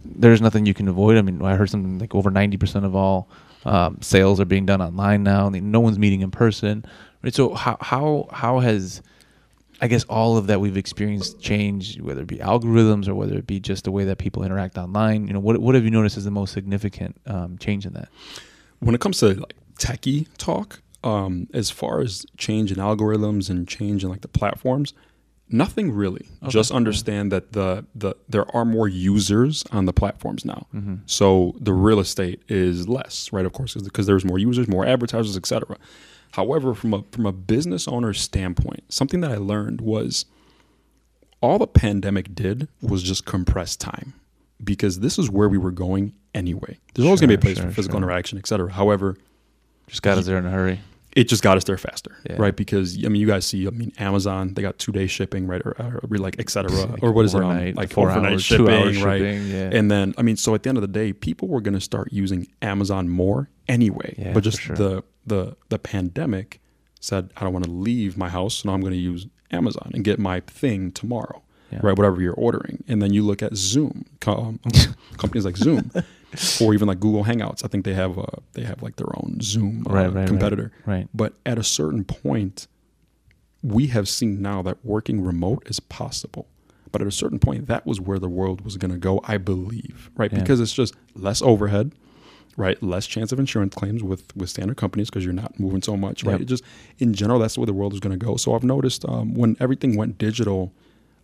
there's 0.04 0.40
nothing 0.40 0.64
you 0.64 0.74
can 0.74 0.88
avoid. 0.88 1.18
I 1.18 1.22
mean, 1.22 1.42
I 1.42 1.56
heard 1.56 1.68
something 1.68 1.98
like 1.98 2.14
over 2.14 2.30
90 2.30 2.56
percent 2.56 2.84
of 2.86 2.96
all 2.96 3.28
um, 3.66 3.98
sales 4.00 4.40
are 4.40 4.46
being 4.46 4.64
done 4.64 4.80
online 4.80 5.22
now. 5.22 5.48
and 5.48 5.70
No 5.70 5.80
one's 5.80 5.98
meeting 5.98 6.22
in 6.22 6.30
person, 6.30 6.84
right? 7.22 7.34
So 7.34 7.52
how 7.54 7.76
how 7.80 8.28
how 8.32 8.60
has 8.60 9.02
I 9.82 9.88
guess 9.88 10.04
all 10.04 10.36
of 10.38 10.46
that 10.46 10.60
we've 10.60 10.76
experienced 10.76 11.40
change, 11.40 12.00
whether 12.00 12.22
it 12.22 12.28
be 12.28 12.38
algorithms 12.38 13.08
or 13.08 13.14
whether 13.16 13.36
it 13.36 13.46
be 13.46 13.58
just 13.60 13.84
the 13.84 13.90
way 13.90 14.04
that 14.04 14.16
people 14.16 14.44
interact 14.44 14.78
online. 14.78 15.26
You 15.26 15.34
know, 15.34 15.40
what 15.40 15.58
what 15.58 15.74
have 15.74 15.84
you 15.84 15.90
noticed 15.90 16.16
is 16.16 16.24
the 16.24 16.30
most 16.30 16.52
significant 16.52 17.16
um, 17.26 17.58
change 17.58 17.84
in 17.84 17.92
that? 17.94 18.08
when 18.78 18.94
it 18.94 19.00
comes 19.00 19.18
to 19.18 19.34
like 19.34 19.54
techie 19.78 20.26
talk, 20.38 20.82
um, 21.04 21.48
as 21.54 21.70
far 21.70 22.00
as 22.00 22.26
change 22.36 22.70
in 22.72 22.78
algorithms 22.78 23.48
and 23.50 23.66
change 23.68 24.02
in 24.04 24.10
like 24.10 24.20
the 24.22 24.28
platforms, 24.28 24.92
nothing 25.48 25.92
really. 25.92 26.26
Just 26.48 26.70
understand 26.72 27.30
that 27.32 27.52
the 27.52 27.84
the 27.94 28.14
there 28.28 28.44
are 28.56 28.64
more 28.64 28.88
users 28.88 29.64
on 29.72 29.86
the 29.86 29.92
platforms 29.92 30.44
now, 30.44 30.66
so 31.06 31.54
the 31.60 31.72
real 31.72 32.00
estate 32.00 32.42
is 32.48 32.88
less, 32.88 33.32
right? 33.32 33.46
Of 33.46 33.52
course, 33.52 33.74
because 33.74 34.06
there's 34.06 34.24
more 34.24 34.38
users, 34.38 34.66
more 34.68 34.84
advertisers, 34.86 35.36
etc. 35.36 35.76
However, 36.32 36.74
from 36.74 36.94
a 36.94 37.02
from 37.12 37.26
a 37.26 37.32
business 37.32 37.86
owner 37.88 38.12
standpoint, 38.12 38.84
something 38.92 39.20
that 39.20 39.30
I 39.30 39.36
learned 39.36 39.80
was 39.80 40.24
all 41.40 41.58
the 41.58 41.66
pandemic 41.66 42.34
did 42.34 42.68
was 42.80 43.02
just 43.02 43.24
compress 43.24 43.76
time 43.76 44.14
because 44.62 45.00
this 45.00 45.18
is 45.18 45.28
where 45.30 45.48
we 45.48 45.58
were 45.58 45.72
going 45.72 46.14
anyway. 46.34 46.78
There's 46.94 47.04
always 47.06 47.20
going 47.20 47.30
to 47.30 47.36
be 47.36 47.40
a 47.40 47.44
place 47.44 47.56
sure, 47.58 47.66
for 47.68 47.74
physical 47.74 47.98
sure. 47.98 48.08
interaction, 48.08 48.38
et 48.38 48.46
cetera. 48.46 48.70
However, 48.72 49.16
Just 49.88 50.02
got 50.02 50.18
us 50.18 50.26
there 50.26 50.38
in 50.38 50.46
a 50.46 50.50
hurry. 50.50 50.80
it 51.16 51.24
just 51.28 51.42
got 51.42 51.56
us 51.56 51.64
there 51.64 51.76
faster, 51.76 52.16
Yeah. 52.30 52.36
right? 52.38 52.54
Because 52.56 52.96
I 53.04 53.08
mean, 53.08 53.20
you 53.20 53.26
guys 53.26 53.44
see, 53.44 53.66
I 53.66 53.70
mean, 53.70 53.92
Amazon 53.98 54.54
they 54.54 54.62
got 54.62 54.78
two 54.78 54.92
day 54.92 55.06
shipping, 55.08 55.46
right, 55.48 55.60
or, 55.64 55.72
or 55.78 56.16
like 56.16 56.36
et 56.38 56.48
cetera, 56.48 56.96
or 57.02 57.12
what 57.12 57.24
is 57.26 57.34
it, 57.34 57.42
um, 57.42 57.74
like 57.74 57.90
four 57.90 58.08
overnight 58.08 58.32
hours, 58.34 58.44
shipping, 58.44 58.66
right? 59.02 59.18
shipping, 59.20 59.48
yeah. 59.48 59.70
And 59.72 59.90
then 59.90 60.14
I 60.16 60.22
mean, 60.22 60.36
so 60.36 60.54
at 60.54 60.62
the 60.62 60.68
end 60.70 60.78
of 60.78 60.82
the 60.82 60.88
day, 60.88 61.12
people 61.12 61.48
were 61.48 61.60
going 61.60 61.74
to 61.74 61.80
start 61.80 62.12
using 62.12 62.46
Amazon 62.62 63.08
more 63.08 63.50
anyway. 63.68 64.14
Yeah, 64.16 64.32
but 64.32 64.44
just 64.44 64.60
the 64.68 65.02
the 65.26 65.56
the 65.68 65.78
pandemic 65.78 66.60
said, 67.00 67.30
I 67.36 67.44
don't 67.44 67.52
want 67.52 67.64
to 67.64 67.70
leave 67.70 68.16
my 68.16 68.28
house, 68.28 68.54
so 68.56 68.68
now 68.68 68.74
I'm 68.74 68.80
going 68.80 68.92
to 68.92 68.98
use 68.98 69.26
Amazon 69.50 69.90
and 69.92 70.04
get 70.04 70.18
my 70.20 70.40
thing 70.40 70.92
tomorrow, 70.92 71.42
Yeah. 71.72 71.80
right? 71.82 71.96
Whatever 71.98 72.20
you're 72.22 72.34
ordering, 72.34 72.84
and 72.88 73.02
then 73.02 73.12
you 73.12 73.22
look 73.22 73.42
at 73.42 73.56
Zoom, 73.56 74.04
co- 74.20 74.40
um, 74.40 74.60
companies 75.18 75.44
like 75.44 75.56
Zoom, 75.56 75.90
or 76.60 76.74
even 76.74 76.86
like 76.88 77.00
Google 77.00 77.24
Hangouts. 77.24 77.64
I 77.64 77.68
think 77.68 77.84
they 77.84 77.94
have 77.94 78.18
uh, 78.18 78.24
they 78.52 78.62
have 78.62 78.82
like 78.82 78.96
their 78.96 79.08
own 79.16 79.38
Zoom 79.42 79.84
uh, 79.88 79.92
Right, 79.92 80.06
right, 80.06 80.14
right. 80.14 80.26
competitor. 80.28 80.70
Right. 80.86 81.08
But 81.12 81.34
at 81.44 81.58
a 81.58 81.64
certain 81.64 82.04
point, 82.04 82.68
we 83.62 83.88
have 83.88 84.08
seen 84.08 84.40
now 84.42 84.62
that 84.62 84.84
working 84.84 85.22
remote 85.22 85.64
is 85.66 85.80
possible. 85.80 86.46
But 86.90 87.00
at 87.00 87.08
a 87.08 87.12
certain 87.12 87.38
point, 87.38 87.68
that 87.68 87.86
was 87.86 88.00
where 88.00 88.18
the 88.18 88.28
world 88.28 88.60
was 88.62 88.76
going 88.76 88.90
to 88.92 88.98
go, 88.98 89.20
I 89.24 89.38
believe, 89.38 90.10
right? 90.16 90.30
Yeah. 90.30 90.40
Because 90.40 90.60
it's 90.60 90.74
just 90.74 90.94
less 91.14 91.40
overhead, 91.40 91.92
right? 92.56 92.80
Less 92.82 93.06
chance 93.06 93.32
of 93.32 93.38
insurance 93.38 93.74
claims 93.74 94.02
with 94.02 94.34
with 94.36 94.50
standard 94.50 94.76
companies 94.76 95.10
because 95.10 95.24
you're 95.24 95.34
not 95.34 95.58
moving 95.58 95.82
so 95.82 95.96
much, 95.96 96.24
right? 96.24 96.40
Yep. 96.40 96.48
Just 96.48 96.64
in 96.98 97.14
general, 97.14 97.38
that's 97.38 97.56
where 97.56 97.66
the 97.66 97.72
world 97.72 97.92
is 97.92 98.00
going 98.00 98.18
to 98.18 98.24
go. 98.24 98.36
So 98.36 98.54
I've 98.54 98.64
noticed 98.64 99.04
um, 99.08 99.34
when 99.34 99.56
everything 99.60 99.96
went 99.96 100.18
digital, 100.18 100.72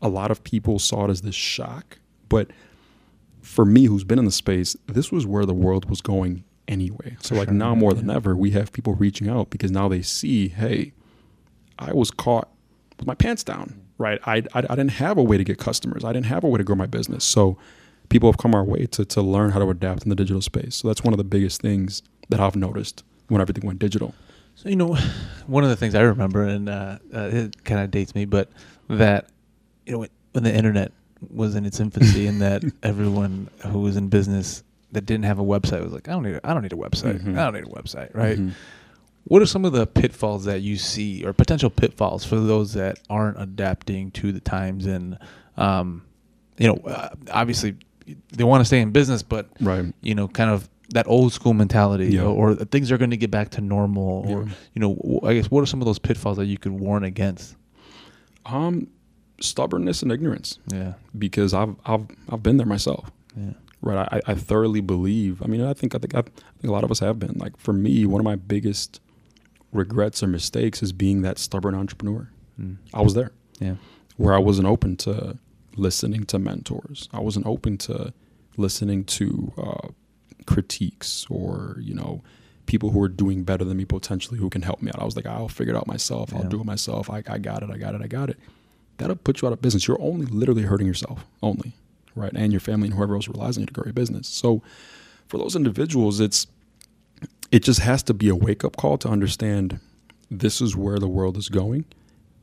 a 0.01 0.09
lot 0.09 0.31
of 0.31 0.43
people 0.45 0.79
saw 0.79 1.07
it 1.07 1.11
as 1.11 1.23
this 1.23 1.35
shock, 1.35 1.99
but 2.29 2.51
for 3.43 3.65
me, 3.65 3.87
who's 3.87 4.05
been 4.05 4.19
in 4.19 4.25
the 4.25 4.31
space, 4.31 4.77
this 4.87 5.11
was 5.11 5.27
where 5.27 5.47
the 5.47 5.55
world 5.55 5.89
was 5.89 6.01
going 6.01 6.45
anyway. 6.67 7.17
So 7.21 7.35
like 7.35 7.49
sure, 7.49 7.55
now 7.55 7.75
more 7.75 7.95
than 7.95 8.11
ever, 8.11 8.37
we 8.37 8.51
have 8.51 8.73
people 8.73 8.95
reaching 8.95 9.29
out 9.29 9.51
because 9.51 9.71
now 9.71 9.89
they 9.89 10.03
see, 10.03 10.49
hey, 10.49 10.93
I 11.79 11.93
was 11.93 12.11
caught 12.11 12.49
with 12.99 13.07
my 13.07 13.15
pants 13.15 13.43
down, 13.43 13.81
right? 13.97 14.21
I, 14.27 14.43
I, 14.55 14.59
I 14.59 14.77
didn't 14.77 14.93
have 14.93 15.17
a 15.17 15.23
way 15.23 15.39
to 15.39 15.45
get 15.45 15.59
customers. 15.59 16.05
I 16.05 16.13
didn't 16.13 16.27
have 16.27 16.45
a 16.45 16.49
way 16.49 16.59
to 16.59 16.65
grow 16.65 16.77
my 16.77 16.87
business. 16.87 17.25
So 17.25 17.57
people 18.09 18.31
have 18.31 18.39
come 18.39 18.55
our 18.55 18.65
way 18.65 18.87
to, 18.87 19.05
to 19.05 19.23
learn 19.23 19.51
how 19.51 19.59
to 19.59 19.69
adapt 19.71 20.03
in 20.05 20.09
the 20.09 20.15
digital 20.17 20.41
space. 20.41 20.77
So 20.77 20.89
that's 20.89 21.03
one 21.05 21.13
of 21.13 21.19
the 21.19 21.25
biggest 21.25 21.61
things 21.61 22.03
that 22.29 22.41
I've 22.41 22.57
noticed 22.57 23.05
when 23.29 23.41
everything 23.41 23.67
went 23.67 23.79
digital. 23.79 24.15
So 24.55 24.69
you 24.69 24.77
know, 24.77 24.95
one 25.47 25.65
of 25.65 25.71
the 25.71 25.77
things 25.77 25.95
I 25.95 26.01
remember, 26.03 26.43
and 26.45 26.69
uh, 26.69 26.99
uh, 27.15 27.31
it 27.33 27.65
kind 27.65 27.81
of 27.81 27.91
dates 27.91 28.15
me, 28.15 28.25
but 28.25 28.51
that 28.89 29.29
you 29.87 29.93
know 29.93 30.07
when, 30.33 30.45
the 30.45 30.55
internet 30.55 30.93
was 31.31 31.55
in 31.57 31.67
its 31.67 31.81
infancy, 31.81 32.27
and 32.27 32.41
that 32.41 32.63
everyone 32.83 33.49
who 33.67 33.81
was 33.81 33.97
in 33.97 34.09
business 34.09 34.63
that 34.93 35.05
didn't 35.05 35.25
have 35.25 35.39
a 35.39 35.45
website 35.45 35.83
was 35.83 35.93
like, 35.93 36.09
I 36.09 36.13
don't 36.13 36.23
need, 36.23 36.37
a, 36.37 36.47
I 36.49 36.55
don't 36.55 36.63
need 36.63 36.73
a 36.73 36.77
website, 36.77 37.21
Mhm. 37.21 37.37
I 37.39 37.45
don't 37.51 37.55
need 37.55 37.65
a 37.71 37.77
website, 37.77 38.15
right? 38.15 38.39
Mhm. 38.39 38.53
What 39.25 39.43
are 39.43 39.47
some 39.47 39.67
of 39.67 39.73
the 39.73 39.87
pitfalls 39.87 40.45
that 40.47 40.63
you 40.63 40.77
see, 40.79 41.23
or 41.27 41.35
potential 41.35 41.69
pitfalls 41.69 42.25
for 42.25 42.37
those 42.41 42.73
that 42.73 42.99
aren't 43.11 43.39
adapting 43.41 44.11
to 44.13 44.33
the 44.33 44.41
times? 44.41 44.87
And 44.87 45.19
um, 45.59 46.03
you 46.57 46.67
know, 46.69 46.77
uh, 46.87 47.11
obviously 47.31 47.77
they 48.33 48.45
want 48.45 48.61
to 48.61 48.65
stay 48.65 48.81
in 48.81 48.91
business, 48.91 49.23
but 49.23 49.49
Right. 49.61 49.93
you 50.03 50.15
know, 50.15 50.29
kind 50.29 50.51
of 50.51 50.69
that 50.91 51.07
old 51.07 51.33
school 51.33 51.53
mentality, 51.55 52.09
Yeah. 52.15 52.23
or, 52.23 52.51
or 52.53 52.55
things 52.55 52.91
are 52.91 52.99
going 52.99 53.11
to 53.11 53.17
get 53.17 53.31
back 53.31 53.51
to 53.51 53.61
normal, 53.61 54.25
or 54.27 54.43
Yeah. 54.45 54.49
you 54.75 54.81
know, 54.81 55.21
I 55.23 55.35
guess 55.35 55.51
what 55.51 55.63
are 55.63 55.67
some 55.67 55.81
of 55.83 55.87
those 55.87 55.99
pitfalls 55.99 56.37
that 56.39 56.47
you 56.47 56.57
could 56.59 56.73
warn 56.73 57.05
against? 57.05 57.57
Um, 58.47 58.89
stubbornness 59.41 60.03
and 60.03 60.11
ignorance 60.11 60.59
Yeah, 60.73 60.95
because 61.17 61.53
I've, 61.55 61.77
I've, 61.85 62.07
I've 62.31 62.43
been 62.43 62.57
there 62.57 62.67
myself. 62.67 63.11
yeah, 63.37 63.53
right 63.83 64.09
I, 64.11 64.33
I 64.33 64.35
thoroughly 64.35 64.81
believe 64.81 65.41
i 65.43 65.47
mean 65.47 65.61
i 65.63 65.73
think 65.73 65.95
i 65.95 65.99
think 65.99 66.13
i 66.17 66.23
think 66.23 66.65
a 66.65 66.73
lot 66.73 66.83
of 66.83 66.91
us 66.91 66.99
have 66.99 67.21
been 67.21 67.35
like 67.39 67.57
for 67.57 67.73
me 67.73 68.05
one 68.07 68.21
of 68.21 68.25
my 68.25 68.35
biggest 68.35 69.01
regrets 69.73 70.23
or 70.25 70.27
mistakes 70.27 70.83
is 70.83 70.91
being 70.93 71.23
that 71.23 71.39
stubborn 71.39 71.77
entrepreneur 71.77 72.29
mm. 72.61 72.77
i 72.93 73.01
was 73.01 73.15
there 73.15 73.31
yeah, 73.61 73.77
where 74.17 74.35
i 74.35 74.39
wasn't 74.39 74.67
open 74.67 74.97
to 74.97 75.39
listening 75.79 76.25
to 76.25 76.39
mentors. 76.39 77.09
I 77.13 77.21
wasn't 77.21 77.47
open 77.47 77.79
to 77.79 78.13
listening 78.57 79.05
to 79.05 79.53
uh, 79.57 79.89
critiques 80.47 81.27
or 81.31 81.77
you 81.81 81.95
know 81.95 82.23
people 82.67 82.91
who 82.91 83.01
are 83.03 83.09
doing 83.09 83.45
better 83.45 83.65
than 83.65 83.77
me 83.77 83.85
potentially 83.85 84.39
who 84.39 84.51
can 84.51 84.63
help 84.63 84.83
me 84.83 84.91
out. 84.91 85.01
I 85.01 85.05
was 85.05 85.17
like 85.17 85.27
i'll 85.27 85.49
figure 85.49 85.75
it 85.75 85.77
out 85.77 85.87
myself. 85.87 86.35
I'll 86.35 86.45
do 86.45 86.61
it 86.61 86.67
myself. 86.67 87.09
I, 87.09 87.23
I 87.27 87.39
got 87.39 87.63
it. 87.63 87.71
I 87.71 87.79
got 87.79 87.95
it. 87.95 88.03
I 88.03 88.07
got 88.07 88.31
it. 88.31 88.39
That'll 88.99 89.17
put 89.17 89.41
you 89.41 89.49
out 89.49 89.53
of 89.53 89.63
business. 89.63 89.87
You're 89.87 90.01
only 90.03 90.27
literally 90.27 90.63
hurting 90.63 90.87
yourself 90.87 91.25
only 91.43 91.73
right? 92.19 92.33
And 92.35 92.53
your 92.53 92.61
family 92.61 92.89
and 92.89 92.97
whoever 92.97 93.15
else 93.15 93.29
relies 93.29 93.57
on 93.57 93.63
you 93.63 93.67
to 93.67 93.73
grow 93.73 93.85
your 93.85 93.93
business. 93.95 94.29
So 94.29 94.63
for 95.27 95.39
those 95.39 95.57
individuals 95.57 96.21
it's 96.21 96.47
it 97.51 97.63
just 97.63 97.81
has 97.81 98.03
to 98.05 98.15
be 98.15 98.29
a 98.29 98.35
wake 98.35 98.65
up 98.65 98.77
call 98.77 98.99
to 98.99 99.09
understand 99.09 99.81
this 100.31 100.61
is 100.61 100.77
where 100.77 100.99
the 100.99 101.09
world 101.09 101.37
is 101.39 101.49
going. 101.49 101.87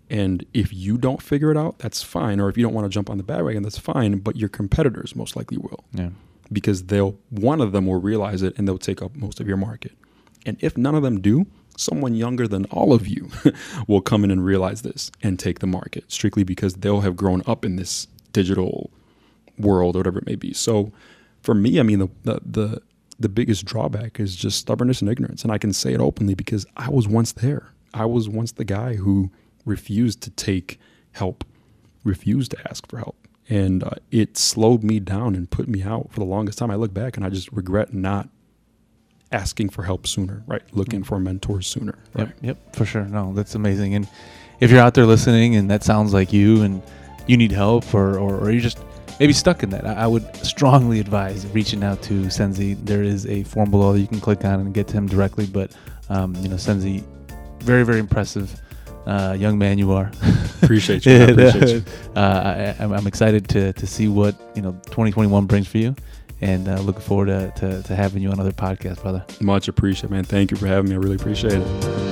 And 0.10 0.46
if 0.54 0.72
you 0.74 0.98
don't 0.98 1.22
figure 1.22 1.50
it 1.52 1.58
out, 1.58 1.80
that's 1.80 2.04
fine. 2.04 2.39
Or 2.39 2.48
if 2.50 2.58
you 2.58 2.63
don't 2.63 2.74
want 2.74 2.86
to 2.86 2.94
jump 2.94 3.10
on 3.10 3.18
the 3.18 3.24
bandwagon, 3.24 3.63
that's 3.63 3.78
fine. 3.80 4.20
But 4.20 4.36
your 4.36 4.50
competitors 4.50 5.15
most 5.15 5.36
likely 5.36 5.58
will 5.58 5.84
Yeah. 5.94 6.10
because 6.52 6.84
they'll 6.84 7.18
one 7.30 7.60
of 7.62 7.72
them 7.72 7.88
will 7.88 8.00
realize 8.00 8.44
it 8.44 8.54
and 8.58 8.68
they'll 8.68 8.78
take 8.78 9.02
up 9.02 9.15
most 9.15 9.39
of 9.39 9.48
your 9.48 9.58
market. 9.58 9.94
And 10.46 10.58
if 10.62 10.78
none 10.78 10.94
of 10.94 11.02
them 11.02 11.22
do, 11.22 11.48
someone 11.78 12.13
younger 12.15 12.48
than 12.48 12.65
all 12.65 12.94
of 12.94 13.08
you 13.08 13.30
will 13.88 14.00
come 14.02 14.24
in 14.24 14.30
and 14.32 14.46
realize 14.46 14.84
this 14.84 15.12
and 15.24 15.39
take 15.39 15.60
the 15.60 15.68
market 15.68 16.04
strictly 16.12 16.44
because 16.44 16.76
they'll 16.76 17.02
have 17.02 17.15
grown 17.15 17.41
up 17.48 17.65
in 17.65 17.76
this 17.76 18.08
digital 18.32 18.91
world 19.58 19.96
or 19.96 20.00
whatever 20.00 20.20
it 20.20 20.26
may 20.28 20.36
be. 20.36 20.54
So 20.54 20.91
for 21.41 21.56
me, 21.56 21.80
I 21.80 21.84
mean 21.84 22.00
the 22.00 22.10
the 22.24 22.39
the, 22.46 22.82
the 23.20 23.30
biggest 23.30 23.65
drawback 23.65 24.20
is 24.20 24.36
just 24.36 24.60
stubbornness 24.60 25.02
and 25.02 25.10
ignorance. 25.10 25.41
And 25.44 25.52
I 25.52 25.58
can 25.58 25.74
say 25.74 25.94
it 25.94 26.00
openly 26.00 26.36
because 26.36 26.65
I 26.78 26.89
was 26.89 27.08
once 27.08 27.32
there. 27.32 27.70
I 27.94 28.06
was 28.06 28.28
once 28.30 28.52
the 28.52 28.65
guy 28.65 28.96
who 28.96 29.32
refused 29.65 30.21
to 30.21 30.30
take 30.30 30.80
help, 31.12 31.43
refused 32.04 32.51
to 32.51 32.69
ask 32.69 32.88
for 32.89 32.97
help. 32.97 33.17
And 33.49 33.84
uh, 33.84 33.91
it 34.12 34.38
slowed 34.38 34.84
me 34.84 34.99
down 34.99 35.36
and 35.36 35.49
put 35.49 35.67
me 35.67 35.84
out 35.84 36.12
for 36.12 36.19
the 36.19 36.25
longest 36.25 36.58
time. 36.58 36.71
I 36.71 36.75
look 36.75 36.93
back 36.93 37.17
and 37.17 37.25
I 37.25 37.30
just 37.30 37.51
regret 37.51 37.93
not 37.93 38.30
asking 39.32 39.69
for 39.69 39.84
help 39.84 40.08
sooner, 40.08 40.43
right? 40.47 40.63
Looking 40.73 41.04
for 41.04 41.19
mentors 41.19 41.67
sooner, 41.67 41.97
right? 42.13 42.28
Yep, 42.28 42.38
yep, 42.41 42.75
for 42.75 42.86
sure. 42.86 43.04
No, 43.04 43.34
that's 43.34 43.54
amazing. 43.54 43.93
And 43.93 44.08
if 44.60 44.71
you're 44.71 44.80
out 44.80 44.93
there 44.93 45.06
listening 45.06 45.56
and 45.56 45.69
that 45.69 45.84
sounds 45.84 46.13
like 46.13 46.34
you 46.34 46.62
and 46.63 46.82
you 47.28 47.38
need 47.38 47.51
help 47.51 47.93
or, 47.93 48.17
or, 48.17 48.38
or 48.38 48.51
you're 48.51 48.62
just 48.62 48.80
maybe 49.19 49.34
stuck 49.34 49.62
in 49.62 49.69
that, 49.71 49.86
I, 49.86 49.93
I 49.93 50.08
would 50.08 50.36
strongly 50.38 50.99
advise 50.99 51.45
reaching 51.47 51.84
out 51.84 52.01
to 52.04 52.13
Nsenzi. 52.13 52.84
There 52.86 53.04
is 53.04 53.28
a 53.28 53.43
form 53.43 53.69
below 53.69 53.93
that 53.93 53.99
you 53.99 54.08
can 54.08 54.21
click 54.21 54.43
on 54.43 54.60
and 54.60 54.73
get 54.73 54.88
to 54.88 54.93
him 54.93 55.08
directly. 55.08 55.45
But, 55.45 55.75
um, 56.10 56.34
you 56.38 56.49
know, 56.49 56.56
Nsenzi, 56.56 57.04
very, 57.60 57.84
very 57.84 57.99
impressive 57.99 58.60
uh, 59.06 59.36
young 59.38 59.58
man 59.58 59.78
you 59.78 59.91
are. 59.91 60.12
Appreciate 60.62 61.06
you. 61.06 61.13
I 61.13 61.15
appreciate 61.30 61.70
you. 61.70 61.84
uh, 62.15 62.76
I, 62.80 62.84
I'm, 62.84 62.91
I'm 62.91 63.08
excited 63.08 63.48
to, 63.50 63.74
to 63.74 63.88
see 63.88 64.08
what, 64.08 64.36
you 64.56 64.62
know, 64.62 64.72
2021 64.86 65.46
brings 65.46 65.68
for 65.68 65.78
you. 65.78 65.96
And 66.41 66.68
uh, 66.68 66.80
looking 66.82 67.02
forward 67.02 67.28
to, 67.28 67.52
to, 67.58 67.84
to 67.84 67.96
having 67.96 68.22
you 68.22 68.30
on 68.30 68.39
other 68.39 68.52
podcasts, 68.52 69.02
brother. 69.02 69.26
Much 69.39 69.68
appreciated, 69.68 70.12
man. 70.12 70.24
Thank 70.26 70.52
you 70.52 70.58
for 70.58 70.68
having 70.68 70.89
me. 70.89 70.96
I 70.96 71.00
really 71.00 71.15
appreciate 71.15 71.54
it. 71.54 72.05